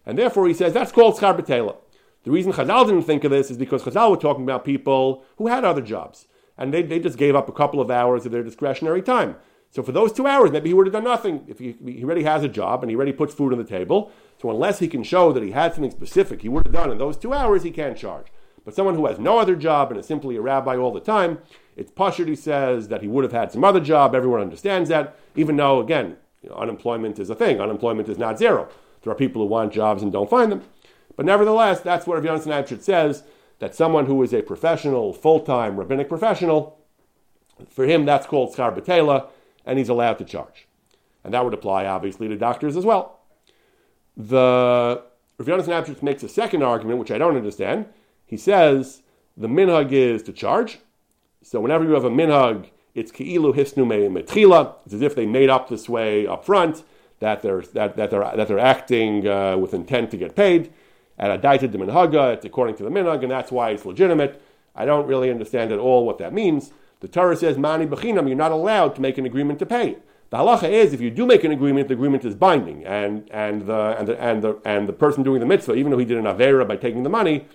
[0.06, 1.76] And therefore, he says, that's called schar.
[2.22, 5.46] The reason Chazal didn't think of this is because Chazal were talking about people who
[5.46, 6.26] had other jobs.
[6.58, 9.36] And they, they just gave up a couple of hours of their discretionary time.
[9.70, 11.44] So for those two hours, maybe he would have done nothing.
[11.46, 14.10] If he, he already has a job and he already puts food on the table,
[14.40, 16.98] so unless he can show that he had something specific he would have done in
[16.98, 18.26] those two hours, he can't charge.
[18.64, 21.38] But someone who has no other job and is simply a rabbi all the time,
[21.76, 24.14] it's pashut, he says, that he would have had some other job.
[24.14, 27.60] Everyone understands that, even though, again, you know, unemployment is a thing.
[27.60, 28.68] Unemployment is not zero.
[29.02, 30.62] There are people who want jobs and don't find them.
[31.16, 33.24] But nevertheless, that's what Rav Eibshitz says,
[33.58, 36.78] that someone who is a professional, full-time rabbinic professional,
[37.68, 39.28] for him that's called schar
[39.66, 40.66] and he's allowed to charge.
[41.22, 43.20] And that would apply, obviously, to doctors as well.
[44.16, 45.02] The
[45.38, 47.86] Rav Eibshitz makes a second argument, which I don't understand.
[48.24, 49.02] He says
[49.36, 50.78] the minhag is to charge.
[51.42, 54.74] So whenever you have a minhag, it's ki'ilu hisnu metchila.
[54.84, 56.84] It's as if they made up this way up front,
[57.20, 60.72] that they're, that, that they're, that they're acting uh, with intent to get paid.
[61.18, 64.42] At a daita de minhaga, it's according to the minhag, and that's why it's legitimate.
[64.74, 66.72] I don't really understand at all what that means.
[67.00, 69.96] The Torah says, Mani Bechinam, you're not allowed to make an agreement to pay.
[70.28, 73.66] The halacha is, if you do make an agreement, the agreement is binding, and, and,
[73.66, 76.18] the, and, the, and, the, and the person doing the mitzvah, even though he did
[76.18, 77.46] an avera by taking the money,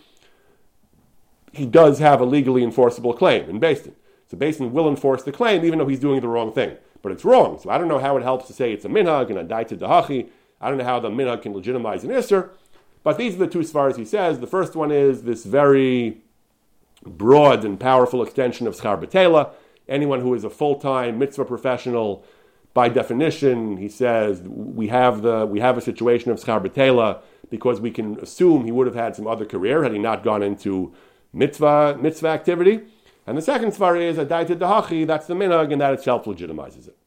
[1.55, 3.95] he does have a legally enforceable claim in Beis Din.
[4.29, 6.75] So Beis Din will enforce the claim, even though he's doing the wrong thing.
[7.01, 7.59] But it's wrong.
[7.59, 9.77] So I don't know how it helps to say it's a minhag and a daita
[9.77, 10.29] dahachi.
[10.59, 12.49] I don't know how the minhag can legitimize an isser.
[13.03, 14.39] But these are the two svaras he says.
[14.39, 16.21] The first one is this very
[17.05, 19.51] broad and powerful extension of schar betela.
[19.87, 22.25] Anyone who is a full-time mitzvah professional,
[22.73, 27.79] by definition, he says we have the we have a situation of schar betela because
[27.79, 30.91] we can assume he would have had some other career had he not gone into
[31.35, 32.81] mitzvah mitzvah activity.
[33.27, 36.87] And the second svara is a daita dahachi, that's the minhag, and that itself legitimizes
[36.87, 36.97] it.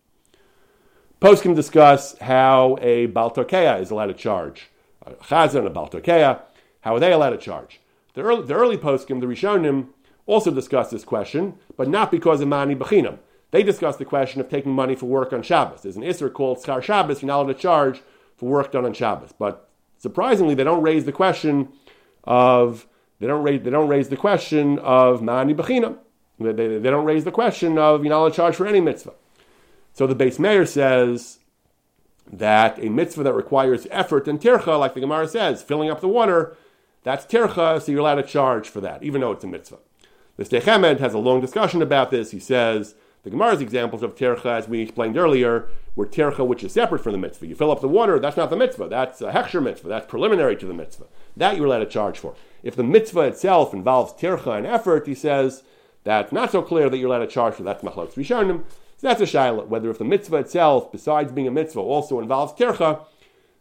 [1.20, 4.68] Poskim discuss how a baltokeya is allowed to charge.
[5.04, 6.42] A chazan, a baltokeya,
[6.82, 7.80] how are they allowed to charge?
[8.14, 9.88] The early, the early poskim, the Rishonim,
[10.26, 13.18] also discuss this question, but not because of mani bechinam.
[13.50, 15.82] They discuss the question of taking money for work on Shabbos.
[15.82, 18.02] There's an Isser called Schar Shabbos, you're not allowed to charge
[18.36, 19.32] for work done on Shabbos.
[19.38, 19.68] But
[19.98, 21.68] surprisingly, they don't raise the question
[22.24, 22.86] of
[23.20, 25.98] they don't raise, they don't raise the question of mani bechinam.
[26.40, 28.80] They, they, they, don't raise the question of you're not allowed to charge for any
[28.80, 29.14] mitzvah.
[29.92, 31.38] So the Beis Meir says
[32.32, 36.08] that a mitzvah that requires effort and tircha, like the Gemara says, filling up the
[36.08, 36.56] water,
[37.02, 39.78] that's tircha, so you're allowed to charge for that, even though it's a mitzvah.
[40.36, 42.30] The Stech has a long discussion about this.
[42.30, 42.94] He says
[43.24, 45.66] the Gemara's examples of tircha, as we explained earlier,
[45.96, 47.48] were tircha which is separate from the mitzvah.
[47.48, 48.88] You fill up the water, that's not the mitzvah.
[48.88, 49.88] That's a hechsher mitzvah.
[49.88, 51.06] That's preliminary to the mitzvah.
[51.36, 52.36] That you're allowed to charge for.
[52.62, 55.62] If the mitzvah itself involves tircha and effort, he says
[56.04, 57.62] that's not so clear that you're allowed to charge for.
[57.62, 58.64] That's machlokes rishonim.
[58.96, 62.52] So that's a shaila, whether if the mitzvah itself, besides being a mitzvah, also involves
[62.52, 63.04] tircha,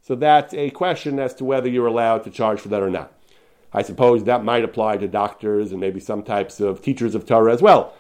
[0.02, 3.12] so that's a question as to whether you're allowed to charge for that or not.
[3.74, 7.54] I suppose that might apply to doctors and maybe some types of teachers of Torah
[7.54, 7.94] as well.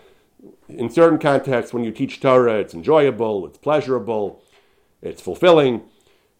[0.69, 4.41] In certain contexts, when you teach Torah, it's enjoyable, it's pleasurable,
[5.01, 5.83] it's fulfilling.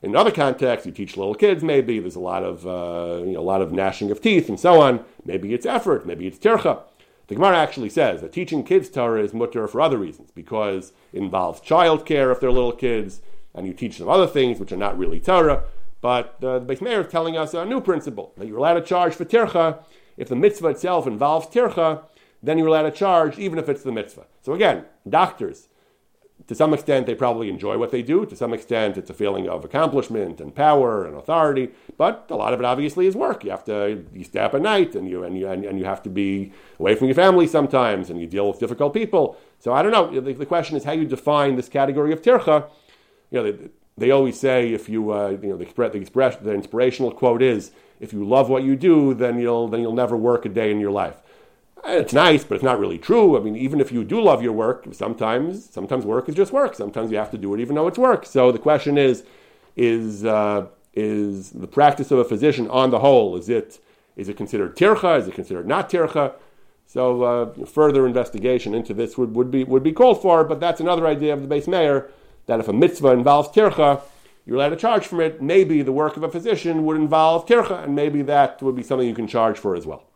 [0.04, 1.64] In other contexts, you teach little kids.
[1.64, 4.60] Maybe there's a lot of uh, you know, a lot of gnashing of teeth and
[4.60, 5.04] so on.
[5.26, 6.06] Maybe it's effort.
[6.06, 6.82] Maybe it's tircha.
[7.28, 11.22] The Gemara actually says that teaching kids Torah is mutter for other reasons, because it
[11.22, 13.22] involves child care if they're little kids,
[13.54, 15.64] and you teach them other things which are not really Torah.
[16.00, 18.82] But uh, the Beis Meir is telling us a new principle that you're allowed to
[18.82, 19.80] charge for tircha
[20.16, 22.04] if the mitzvah itself involves tircha.
[22.42, 24.28] Then you're allowed to charge even if it's the mitzvah.
[24.44, 25.68] So again, doctors,
[26.48, 28.26] to some extent, they probably enjoy what they do.
[28.26, 31.72] To some extent, it's a feeling of accomplishment and power and authority.
[31.98, 33.44] But a lot of it obviously is work.
[33.44, 36.02] You have to you stay up at night, and you and you and, you have
[36.04, 39.38] to be away from your family sometimes, and you deal with difficult people.
[39.60, 40.22] So I don't know.
[40.22, 42.70] The, the question is how you define this category of tircha.
[43.30, 46.54] You know, they, they always say if you uh, you know the, the, express, the
[46.54, 50.46] inspirational quote is if you love what you do, then you'll then you'll never work
[50.46, 51.22] a day in your life.
[51.86, 53.38] It's nice, but it's not really true.
[53.38, 56.76] I mean, even if you do love your work, sometimes sometimes work is just work.
[56.76, 58.26] Sometimes you have to do it even though it's work.
[58.26, 59.24] So the question is,
[59.76, 63.80] is uh, is the practice of a physician on the whole is it
[64.16, 65.20] is it considered tircha?
[65.20, 66.34] Is it considered not tircha?
[66.88, 70.44] So uh, further investigation into this would, would be would be called for.
[70.44, 72.10] But that's another idea of the Beis Meir
[72.48, 74.02] that if a mitzvah involves tircha,
[74.46, 75.42] you're allowed to charge for it.
[75.42, 79.08] Maybe the work of a physician would involve tircha, and maybe that would be something
[79.08, 80.07] you can charge for as well.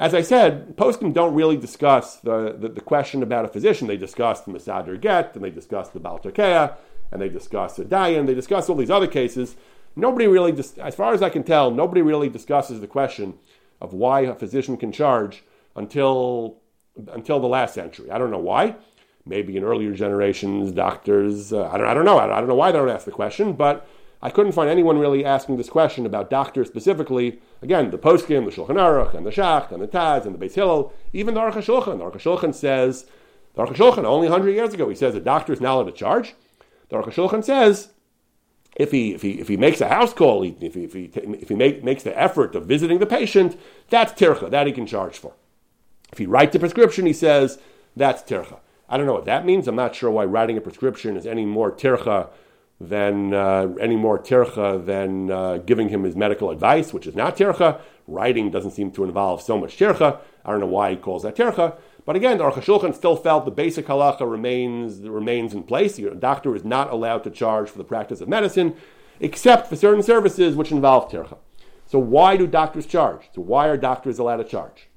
[0.00, 3.86] As I said, poskim don't really discuss the, the, the, question about a physician.
[3.86, 6.74] They discuss the Masader Get, and they discuss the Baltakea,
[7.12, 9.56] and they discuss the Dayan, they discuss all these other cases.
[9.94, 13.34] Nobody really, dis- as far as I can tell, nobody really discusses the question
[13.82, 15.44] of why a physician can charge
[15.76, 16.56] until,
[17.12, 18.10] until the last century.
[18.10, 18.76] I don't know why.
[19.26, 22.18] Maybe in earlier generations, doctors, uh, I, don't, I don't know.
[22.18, 23.86] I don't, I don't know why they don't ask the question, but
[24.22, 27.40] I couldn't find anyone really asking this question about doctors specifically.
[27.62, 30.54] Again, the Poskim, the Shulchan Aruch, and the Shach, and the Taz, and the Beis
[30.54, 31.98] Hillel, even the Aruch HaShulchan.
[31.98, 33.06] The Aruch HaShulchan says,
[33.54, 35.92] the Aruch HaShulchan, only 100 years ago, he says a doctor is not allowed to
[35.92, 36.34] charge.
[36.90, 37.90] The Aruch HaShulchan says,
[38.76, 41.48] if he, if, he, if he makes a house call, if he, if he, if
[41.48, 43.58] he make, makes the effort of visiting the patient,
[43.88, 45.32] that's tircha, that he can charge for.
[46.12, 47.58] If he writes a prescription, he says,
[47.96, 48.58] that's tircha.
[48.88, 49.66] I don't know what that means.
[49.66, 52.28] I'm not sure why writing a prescription is any more tircha
[52.80, 57.36] than uh, any more tircha than uh, giving him his medical advice, which is not
[57.36, 57.80] tircha.
[58.06, 60.18] Writing doesn't seem to involve so much tircha.
[60.44, 61.76] I don't know why he calls that tircha.
[62.06, 65.96] But again, the Aruch still felt the basic halacha remains, remains in place.
[65.96, 68.74] The doctor is not allowed to charge for the practice of medicine,
[69.20, 71.36] except for certain services which involve tircha.
[71.84, 73.28] So why do doctors charge?
[73.34, 74.88] So why are doctors allowed to charge?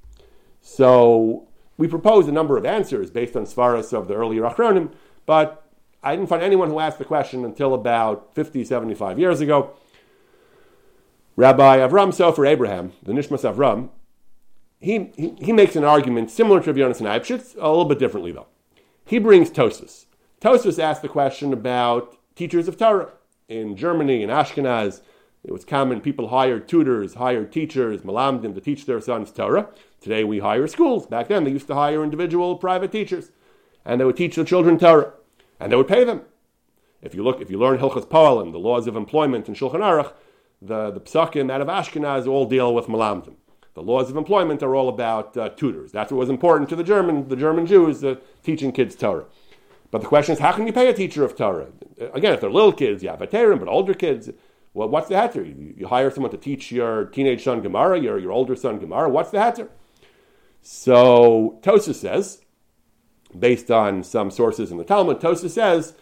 [0.61, 4.93] So we propose a number of answers based on svaras of the earlier Achronim,
[5.25, 5.62] but
[6.03, 9.71] I didn't find anyone who asked the question until about 50, 75 years ago.
[11.37, 13.89] Rabbi Avram Sofer Abraham, the Nishmas Avram,
[14.79, 18.33] he, he, he, makes an argument similar to Rabbi Yonasan Eibschitz, a little bit differently
[18.33, 18.47] though.
[19.05, 20.05] He brings Tosfos.
[20.41, 23.13] Tosfos asked the question about teachers of Torah.
[23.47, 25.01] In Germany, in Ashkenaz,
[25.43, 29.69] it was common people hired tutors, hired teachers, malamdim to teach their sons Torah.
[30.01, 31.07] Today we hire schools.
[31.07, 33.31] Back then they used to hire individual private teachers,
[33.85, 35.13] and they would teach the children Torah
[35.63, 36.21] and they would pay them.
[37.01, 40.13] If you look, if you learn Hilchas Poalim, the laws of employment in Shulchan Aruch,
[40.61, 43.35] the, the psakim out of Ashkenaz all deal with malamdim.
[43.73, 45.91] The laws of employment are all about uh, tutors.
[45.91, 49.25] That's what was important to the German, the German Jews, uh, teaching kids Torah.
[49.89, 51.67] But the question is, how can you pay a teacher of Torah?
[52.13, 54.29] Again, if they're little kids, you have a Torah, but older kids,
[54.73, 55.45] well, what's the heter?
[55.45, 59.09] You, you, hire someone to teach your teenage son Gemara, your, your older son Gemara.
[59.09, 59.69] What's the heter?
[60.61, 62.42] So Tosfos says,
[63.37, 65.93] based on some sources in the Talmud, Tosfos says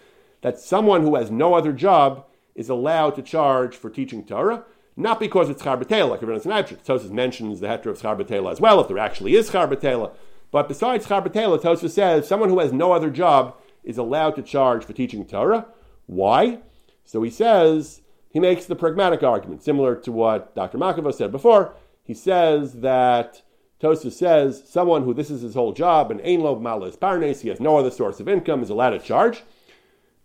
[0.42, 2.26] that someone who has no other job
[2.56, 4.66] is allowed to charge for teaching Torah,
[4.96, 6.84] not because it's schar betela, like Rabbi Naipshit.
[6.84, 10.12] Tosfos mentions the heter of schar betela as well, if there actually is schar betela.
[10.52, 14.84] But besides Charbetela, Tosfos says someone who has no other job is allowed to charge
[14.84, 15.66] for teaching Torah.
[16.06, 16.60] Why?
[17.06, 20.78] So he says, he makes the pragmatic argument, similar to what Dr.
[20.78, 21.74] Makava said before.
[22.04, 23.42] He says that
[23.82, 27.50] Tosfos says someone who this is his whole job and Ein Lo Malas Parnes, he
[27.50, 29.44] has no other source of income, is allowed to charge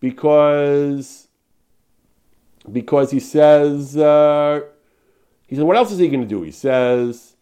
[0.00, 1.28] because
[2.70, 4.60] because he says uh,
[5.46, 6.42] he says what else is he going to do?
[6.42, 7.36] He says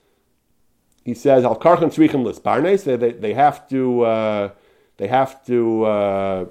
[1.05, 2.85] he says al karchan tzrichim lisparnes.
[2.85, 4.51] They, they they have to uh,
[4.97, 5.85] they have to.
[5.85, 6.45] Uh,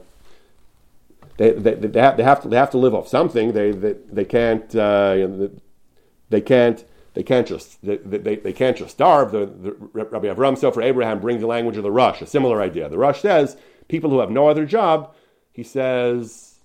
[1.36, 3.54] they, they, they, have, they have to they have to live off something.
[3.54, 5.52] They they, they can't uh, you know,
[6.30, 6.84] they can't
[7.14, 9.32] they can't just they, they, they can't just starve.
[9.32, 12.90] The, the Rabbi Avram Sofer Abraham brings the language of the Rosh, a similar idea.
[12.90, 13.58] The Rosh says
[13.88, 15.14] people who have no other job.
[15.52, 16.60] He says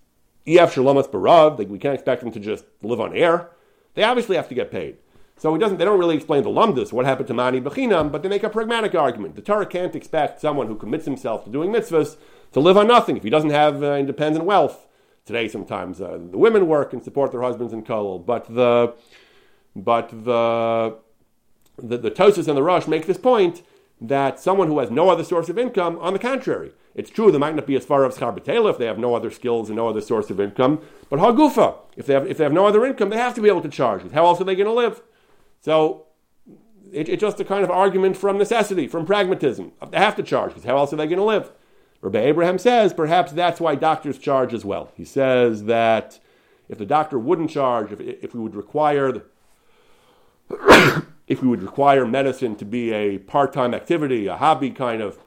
[0.46, 1.68] ef barav.
[1.68, 3.50] We can't expect them to just live on air.
[3.94, 4.96] They obviously have to get paid.
[5.36, 5.78] So he doesn't.
[5.78, 8.50] They don't really explain the lumdus, what happened to mani bechinam, but they make a
[8.50, 9.36] pragmatic argument.
[9.36, 12.16] The Torah can't expect someone who commits himself to doing mitzvahs
[12.52, 14.86] to live on nothing if he doesn't have uh, independent wealth.
[15.24, 18.94] Today, sometimes uh, the women work and support their husbands in kollel, but the
[19.74, 20.96] but the
[21.80, 23.62] the, the Tosfos and the Rosh make this point
[24.00, 27.40] that someone who has no other source of income, on the contrary, it's true there
[27.40, 29.88] might not be as far as Scharbetela if they have no other skills and no
[29.88, 33.10] other source of income, but Hagufa, if they have if they have no other income,
[33.10, 34.10] they have to be able to charge.
[34.12, 35.02] How else are they going to live?
[35.60, 36.06] So
[36.92, 39.72] it, it's just a kind of argument from necessity, from pragmatism.
[39.90, 41.52] They have to charge because how else are they going to live?
[42.00, 44.92] Rabbi Abraham says perhaps that's why doctors charge as well.
[44.96, 46.18] He says that
[46.68, 49.24] if the doctor wouldn't charge, if, if we would require the,
[51.26, 55.18] if we would require medicine to be a part-time activity, a hobby kind of,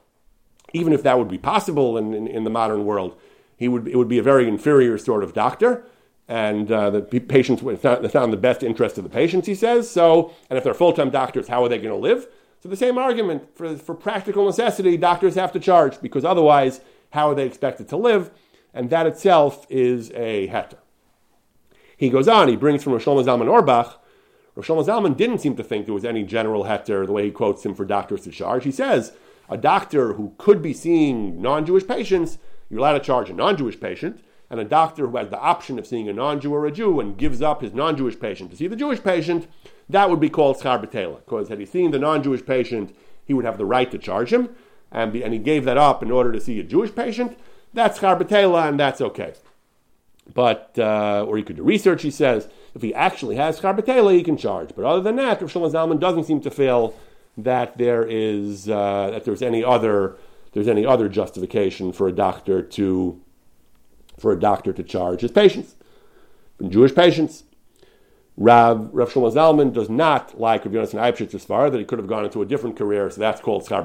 [0.72, 3.16] even if that would be possible in, in, in the modern world,
[3.56, 5.84] he would it would be a very inferior sort of doctor,
[6.26, 9.46] and uh, the patients it's not, it's not in the best interest of the patients.
[9.46, 12.26] He says so, and if they're full-time doctors, how are they going to live?
[12.62, 17.30] So the same argument for, for practical necessity, doctors have to charge because otherwise, how
[17.30, 18.30] are they expected to live?
[18.72, 20.78] And that itself is a heter.
[21.96, 24.01] He goes on, he brings from Rosh Zalman Auerbach.
[24.54, 27.64] Rosh Zalman didn't seem to think there was any general heter, the way he quotes
[27.64, 28.64] him for doctors to charge.
[28.64, 29.12] He says,
[29.48, 32.38] a doctor who could be seeing non-Jewish patients,
[32.68, 35.86] you're allowed to charge a non-Jewish patient, and a doctor who has the option of
[35.86, 38.76] seeing a non-Jew or a Jew and gives up his non-Jewish patient to see the
[38.76, 39.48] Jewish patient,
[39.88, 42.94] that would be called schar because had he seen the non-Jewish patient,
[43.24, 44.50] he would have the right to charge him,
[44.90, 47.38] and, be, and he gave that up in order to see a Jewish patient.
[47.72, 49.32] That's schar and that's okay.
[50.34, 52.02] But uh, or he could do research.
[52.02, 54.70] He says if he actually has schar he can charge.
[54.74, 56.94] But other than that, Rav Shlomo Zalman doesn't seem to feel
[57.36, 60.16] that there is uh, that there's any other
[60.52, 63.20] there's any other justification for a doctor to
[64.18, 65.74] for a doctor to charge his patients,
[66.68, 67.44] Jewish patients.
[68.38, 71.98] Rav, Rav Shlomo Zalman does not like Rav Yonasan Eibshitz as far that he could
[71.98, 73.84] have gone into a different career, so that's called Schar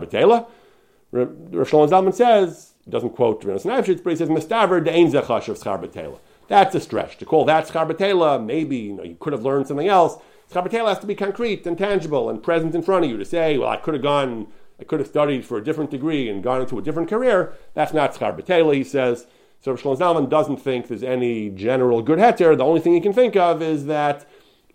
[1.11, 1.27] Rav,
[1.67, 5.57] Shlomo Zalman says, doesn't quote Rav Yonasan Eibshitz, but he says, Mistaver de'ein zechash of
[5.57, 6.19] Schar B'Tela.
[6.47, 7.17] That's a stretch.
[7.17, 10.17] To call that Schar maybe you, know, you could have learned something else.
[10.51, 13.57] Schar has to be concrete and tangible and present in front of you to say,
[13.57, 14.47] well, I could have gone,
[14.79, 17.53] I could have studied for a different degree and gone into a different career.
[17.73, 19.27] That's not Schar he says.
[19.59, 22.55] So Shlomo Zalman doesn't think there's any general good heter.
[22.55, 24.25] The only thing he can think of is that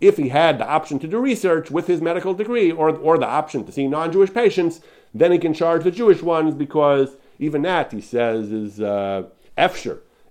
[0.01, 3.25] if he had the option to do research with his medical degree or, or the
[3.25, 4.81] option to see non Jewish patients,
[5.13, 9.23] then he can charge the Jewish ones because even that, he says, is uh.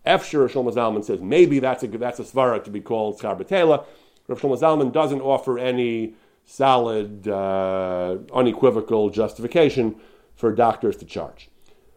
[0.07, 3.85] Efsher, Shlomo Zalman says, maybe that's a, that's a svara to be called Schar B'Tela.
[4.29, 9.97] Rav Shlomo Zalman doesn't offer any solid, uh, unequivocal justification
[10.35, 11.49] for doctors to charge.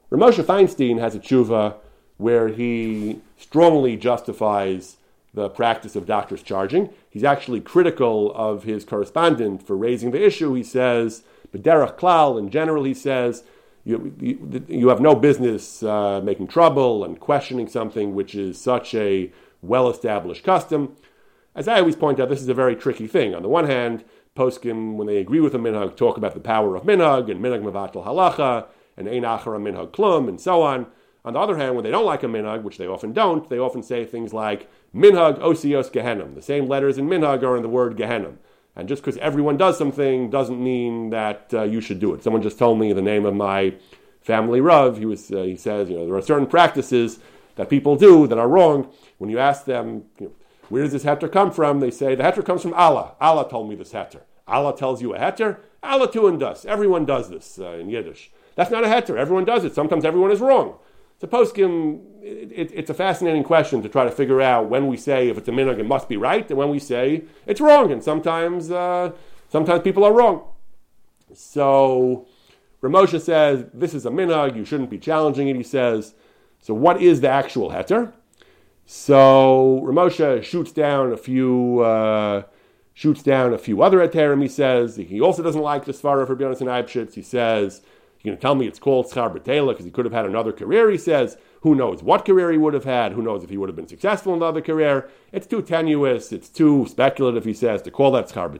[0.10, 1.76] Rav Moshe Feinstein has a tshuva
[2.18, 4.97] where he strongly justifies
[5.34, 6.89] the practice of doctors charging.
[7.10, 10.53] He's actually critical of his correspondent for raising the issue.
[10.53, 13.43] He says, Bederach Klal, in general, he says,
[13.86, 18.96] you, you, you have no business uh, making trouble and questioning something which is such
[18.96, 19.32] a
[19.62, 20.96] well established custom.
[21.54, 23.34] As I always point out, this is a very tricky thing.
[23.36, 24.04] On the one hand,
[24.36, 27.62] poskim, when they agree with a minhag, talk about the power of minhag and minhag
[27.62, 28.66] mavatal halacha
[28.98, 30.88] and ein achara minhag klum and so on.
[31.24, 33.58] On the other hand, when they don't like a minhag, which they often don't, they
[33.58, 36.34] often say things like minhag osios gehenim.
[36.34, 38.38] The same letters in minhag are in the word gehenim.
[38.76, 42.24] And just because everyone does something doesn't mean that uh, you should do it.
[42.24, 43.76] Someone just told me the name of my
[44.22, 44.98] family rav.
[44.98, 47.20] He was uh, he says you know there are certain practices
[47.56, 48.92] that people do that are wrong.
[49.18, 50.34] When you ask them you know,
[50.70, 53.16] where does this heter come from, they say the heter comes from Allah.
[53.22, 54.22] Allah told me this heter.
[54.48, 55.60] Allah tells you a heter.
[55.84, 56.66] and does.
[56.66, 58.32] Everyone does this uh, in Yiddish.
[58.56, 59.18] That's not a heter.
[59.18, 59.76] Everyone does it.
[59.76, 60.76] Sometimes everyone is wrong.
[61.20, 64.97] So poskim, it, it, it's a fascinating question to try to figure out when we
[64.97, 67.91] say if it's a minhag it must be right, and when we say it's wrong.
[67.91, 69.11] And sometimes, uh,
[69.49, 70.43] sometimes people are wrong.
[71.34, 72.28] So
[72.82, 74.55] Rav Moshe says this is a minhag.
[74.55, 75.55] You shouldn't be challenging it.
[75.55, 76.13] He says.
[76.59, 78.11] So what is the actual heter?
[78.86, 81.80] So Rav Moshe shoots down a few.
[81.80, 82.43] Uh,
[82.95, 84.41] shoots down a few other heterim.
[84.41, 87.13] He says he also doesn't like the svara of Rabbi and Eibshitz.
[87.13, 87.82] He says
[88.26, 90.90] going to tell me it's called schar because he could have had another career.
[90.90, 93.14] He says who knows what career he would have had?
[93.14, 95.10] Who knows if he would have been successful in another career?
[95.32, 96.32] It's too tenuous.
[96.32, 97.44] It's too speculative.
[97.44, 98.54] He says to call that schar.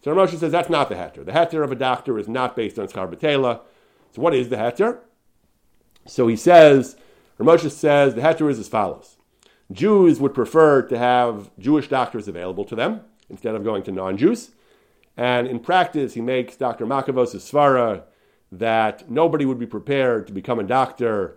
[0.00, 1.22] So Rav Moshe says that's not the heter.
[1.26, 3.60] The heter of a doctor is not based on schar.
[4.12, 5.00] So what is the heter?
[6.06, 6.96] So he says,
[7.36, 9.18] Rav Moshe says the heter is as follows.
[9.70, 14.52] Jews would prefer to have Jewish doctors available to them instead of going to non-Jews.
[15.14, 16.86] And in practice, he makes Dr.
[16.86, 18.04] Makavos' svara
[18.50, 21.36] that nobody would be prepared to become a doctor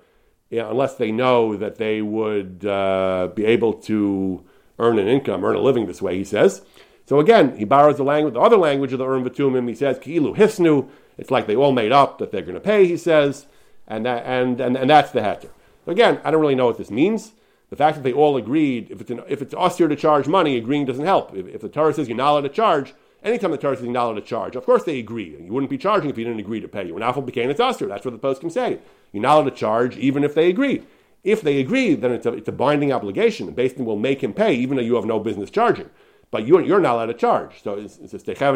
[0.52, 4.44] unless they know that they would uh, be able to
[4.80, 6.62] earn an income, earn a living this way, he says.
[7.06, 9.68] So again, he borrows the language, the other language of the Urim V'Tumim.
[9.68, 10.90] He says, Ki'ilu Hisnu.
[11.18, 13.48] It's like they all made up that they're going to pay, he says.
[13.88, 15.50] And, that, and, and, and that's the heter.
[15.88, 17.34] Again, I don't really know what this means.
[17.70, 20.58] The fact that they all agreed, if it's, an, if it's assur to charge money,
[20.58, 21.36] agreeing doesn't help.
[21.36, 22.94] If, if the Torah says you're not allowed to charge,
[23.24, 25.38] anytime the Torah not allowed to charge, of course they agree.
[25.40, 26.94] You wouldn't be charging if you didn't agree to pay you.
[26.94, 28.80] When Alpha became assur, that's what the poskim say.
[29.12, 30.84] You're not allowed to charge even if they agree.
[31.24, 33.46] If they agree, then it's a, it's a binding obligation.
[33.46, 35.90] The Beis Din will make him pay even though you have no business charging.
[36.32, 37.62] But you're, you're not allowed to charge.
[37.62, 38.00] So it's,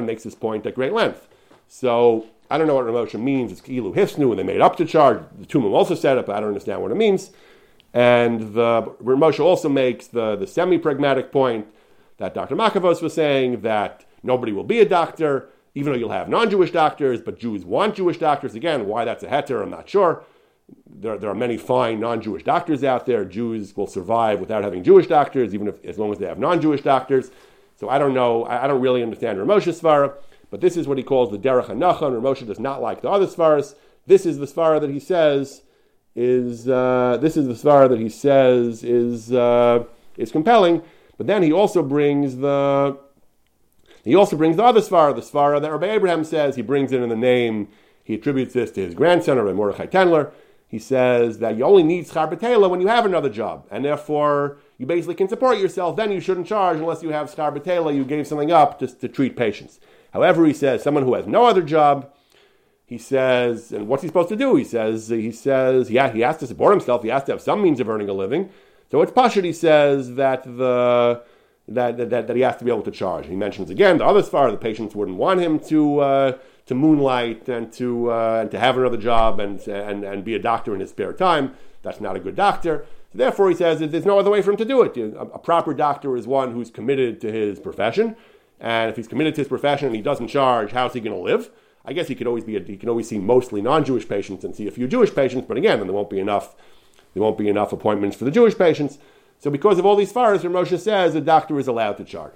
[0.01, 1.28] makes this point at great length.
[1.68, 3.51] So I don't know what Rav Moshe means.
[3.51, 5.22] It's Ki'ilu Hisnu, and they made up to charge.
[5.38, 7.32] The Tumim also said it, but I don't understand what it means.
[7.93, 11.68] And the Moshe also makes the, the semi-pragmatic point
[12.18, 12.55] that Dr.
[12.55, 17.22] Makavos was saying that nobody will be a doctor, even though you'll have non-Jewish doctors,
[17.22, 18.56] but Jews want Jewish doctors.
[18.56, 20.24] Again, why that's a heter, I'm not sure.
[20.90, 23.24] There, there are many fine non-Jewish doctors out there.
[23.26, 26.82] Jews will survive without having Jewish doctors, even if, as long as they have non-Jewish
[26.82, 27.30] doctors.
[27.76, 28.44] So I don't know.
[28.46, 30.14] I, I don't really understand Rav Moshe's svara,
[30.50, 32.14] but this is what he calls the derech hanachon.
[32.14, 33.76] Rav Moshe does not like the other svaras.
[34.08, 35.62] This is the svara that he says
[36.16, 39.84] is uh, this is the svara that he says is uh,
[40.18, 40.82] is compelling.
[41.18, 42.98] But then he also brings the
[44.06, 46.56] he also brings the other svara, the svara that Rabbi Abraham says.
[46.56, 47.68] He brings it in the name.
[48.03, 50.32] He attributes this to his grandson, Rabbi Mordechai Tendler.
[50.68, 54.86] He says that you only need schar when you have another job, and therefore you
[54.86, 55.95] basically can support yourself.
[55.95, 59.36] Then you shouldn't charge unless you have schar You gave something up just to treat
[59.36, 59.80] patients.
[60.14, 62.12] However, he says someone who has no other job
[62.86, 64.56] he says, and what's he supposed to do?
[64.56, 67.01] He says, he says, yeah, he has to support himself.
[67.01, 68.51] He has to have some means of earning a living.
[68.91, 71.24] So it's Pashut, he says, that the
[71.68, 73.28] that, that, that he has to be able to charge.
[73.28, 76.38] He mentions again the other far the patients wouldn't want him to uh,
[76.68, 80.39] to moonlight and to uh, and to have another job and, and and be a
[80.39, 81.55] doctor in his spare time.
[81.82, 82.86] That's not a good doctor.
[83.11, 84.97] So therefore, he says there's no other way for him to do it.
[84.97, 88.16] A, a proper doctor is one who's committed to his profession,
[88.59, 91.22] and if he's committed to his profession and he doesn't charge, how's he going to
[91.22, 91.49] live?
[91.88, 94.55] I guess he could always be a, he can always see mostly non-Jewish patients and
[94.55, 96.55] see a few Jewish patients, but again, then there won't be enough
[97.13, 98.97] there won't be enough appointments for the Jewish patients.
[99.40, 102.36] So because of all these svaras, Moshe says the doctor is allowed to charge.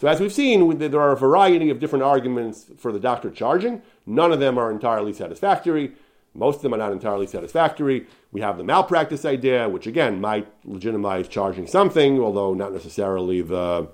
[0.00, 3.82] So as we've seen, there are a variety of different arguments for the doctor charging.
[4.06, 5.92] None of them are entirely satisfactory.
[6.34, 8.06] Most of them are not entirely satisfactory.
[8.32, 13.88] We have the malpractice idea, which again might legitimize charging something, although not necessarily the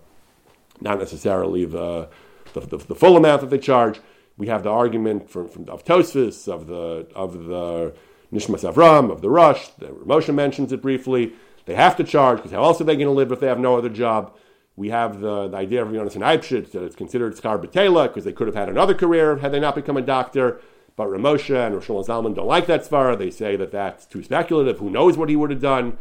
[0.81, 2.09] not necessarily the
[2.53, 4.01] the, the, the full amount that they charge.
[4.39, 7.95] We have the argument from, from of of the of the
[8.33, 9.69] Nishmas Avram, of the Rosh.
[9.79, 11.33] The Moshe mentions it briefly.
[11.67, 13.59] They have to charge because how else are they going to live if they have
[13.59, 14.35] no other job?
[14.77, 18.33] We have the, the idea of Yonasan Eibshitz that it's considered Skar B'Tela because they
[18.33, 20.61] could have had another career had they not become a doctor.
[20.97, 23.19] But Rav Moshe and Rosh Zalman don't like that svara.
[23.19, 24.79] They say that that's too speculative.
[24.79, 25.99] Who knows what he would have done?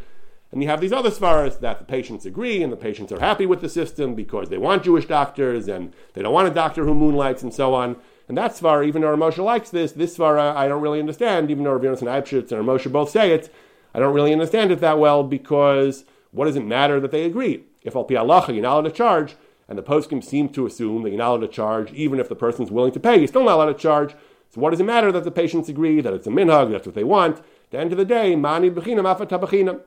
[0.51, 3.45] And you have these other svaras that the patients agree and the patients are happy
[3.45, 6.93] with the system because they want Jewish doctors and they don't want a doctor who
[6.93, 7.97] moonlights and so on.
[8.29, 11.65] And that Svara, even though Moshe likes this, this Svara I don't really understand, even
[11.65, 13.53] though Rav and Eibshitz and Moshe both say it,
[13.95, 17.63] I don't really understand it that well because what does it matter that they agree?
[17.81, 19.35] If al pi you're not allowed to charge,
[19.69, 22.35] and the poskim seem to assume that you're not allowed to charge, even if the
[22.35, 24.13] person's willing to pay, you're still not allowed to charge.
[24.49, 26.93] So what does it matter that the patients agree that it's a minhag, that's what
[26.93, 27.37] they want?
[27.37, 29.81] At the end of the day, mani b'chinam afat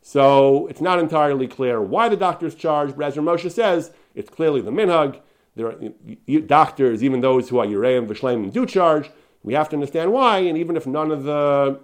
[0.00, 4.62] So it's not entirely clear why the doctors charge, but as Moshe says, it's clearly
[4.62, 5.20] the minhag.
[5.56, 9.10] There are doctors, even those who are Yereim Vishleim, do charge.
[9.42, 11.80] We have to understand why, and even if none of the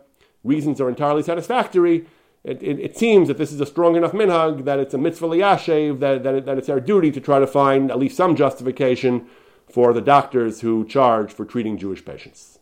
[0.49, 2.07] reasons are entirely satisfactory,
[2.45, 5.29] it, it, it seems that this is a strong enough minhag that it's a mitzvah
[5.29, 8.35] liyashev, that, that, it, that it's our duty to try to find at least some
[8.35, 9.27] justification
[9.71, 12.58] for the doctors who charge for treating Jewish patients.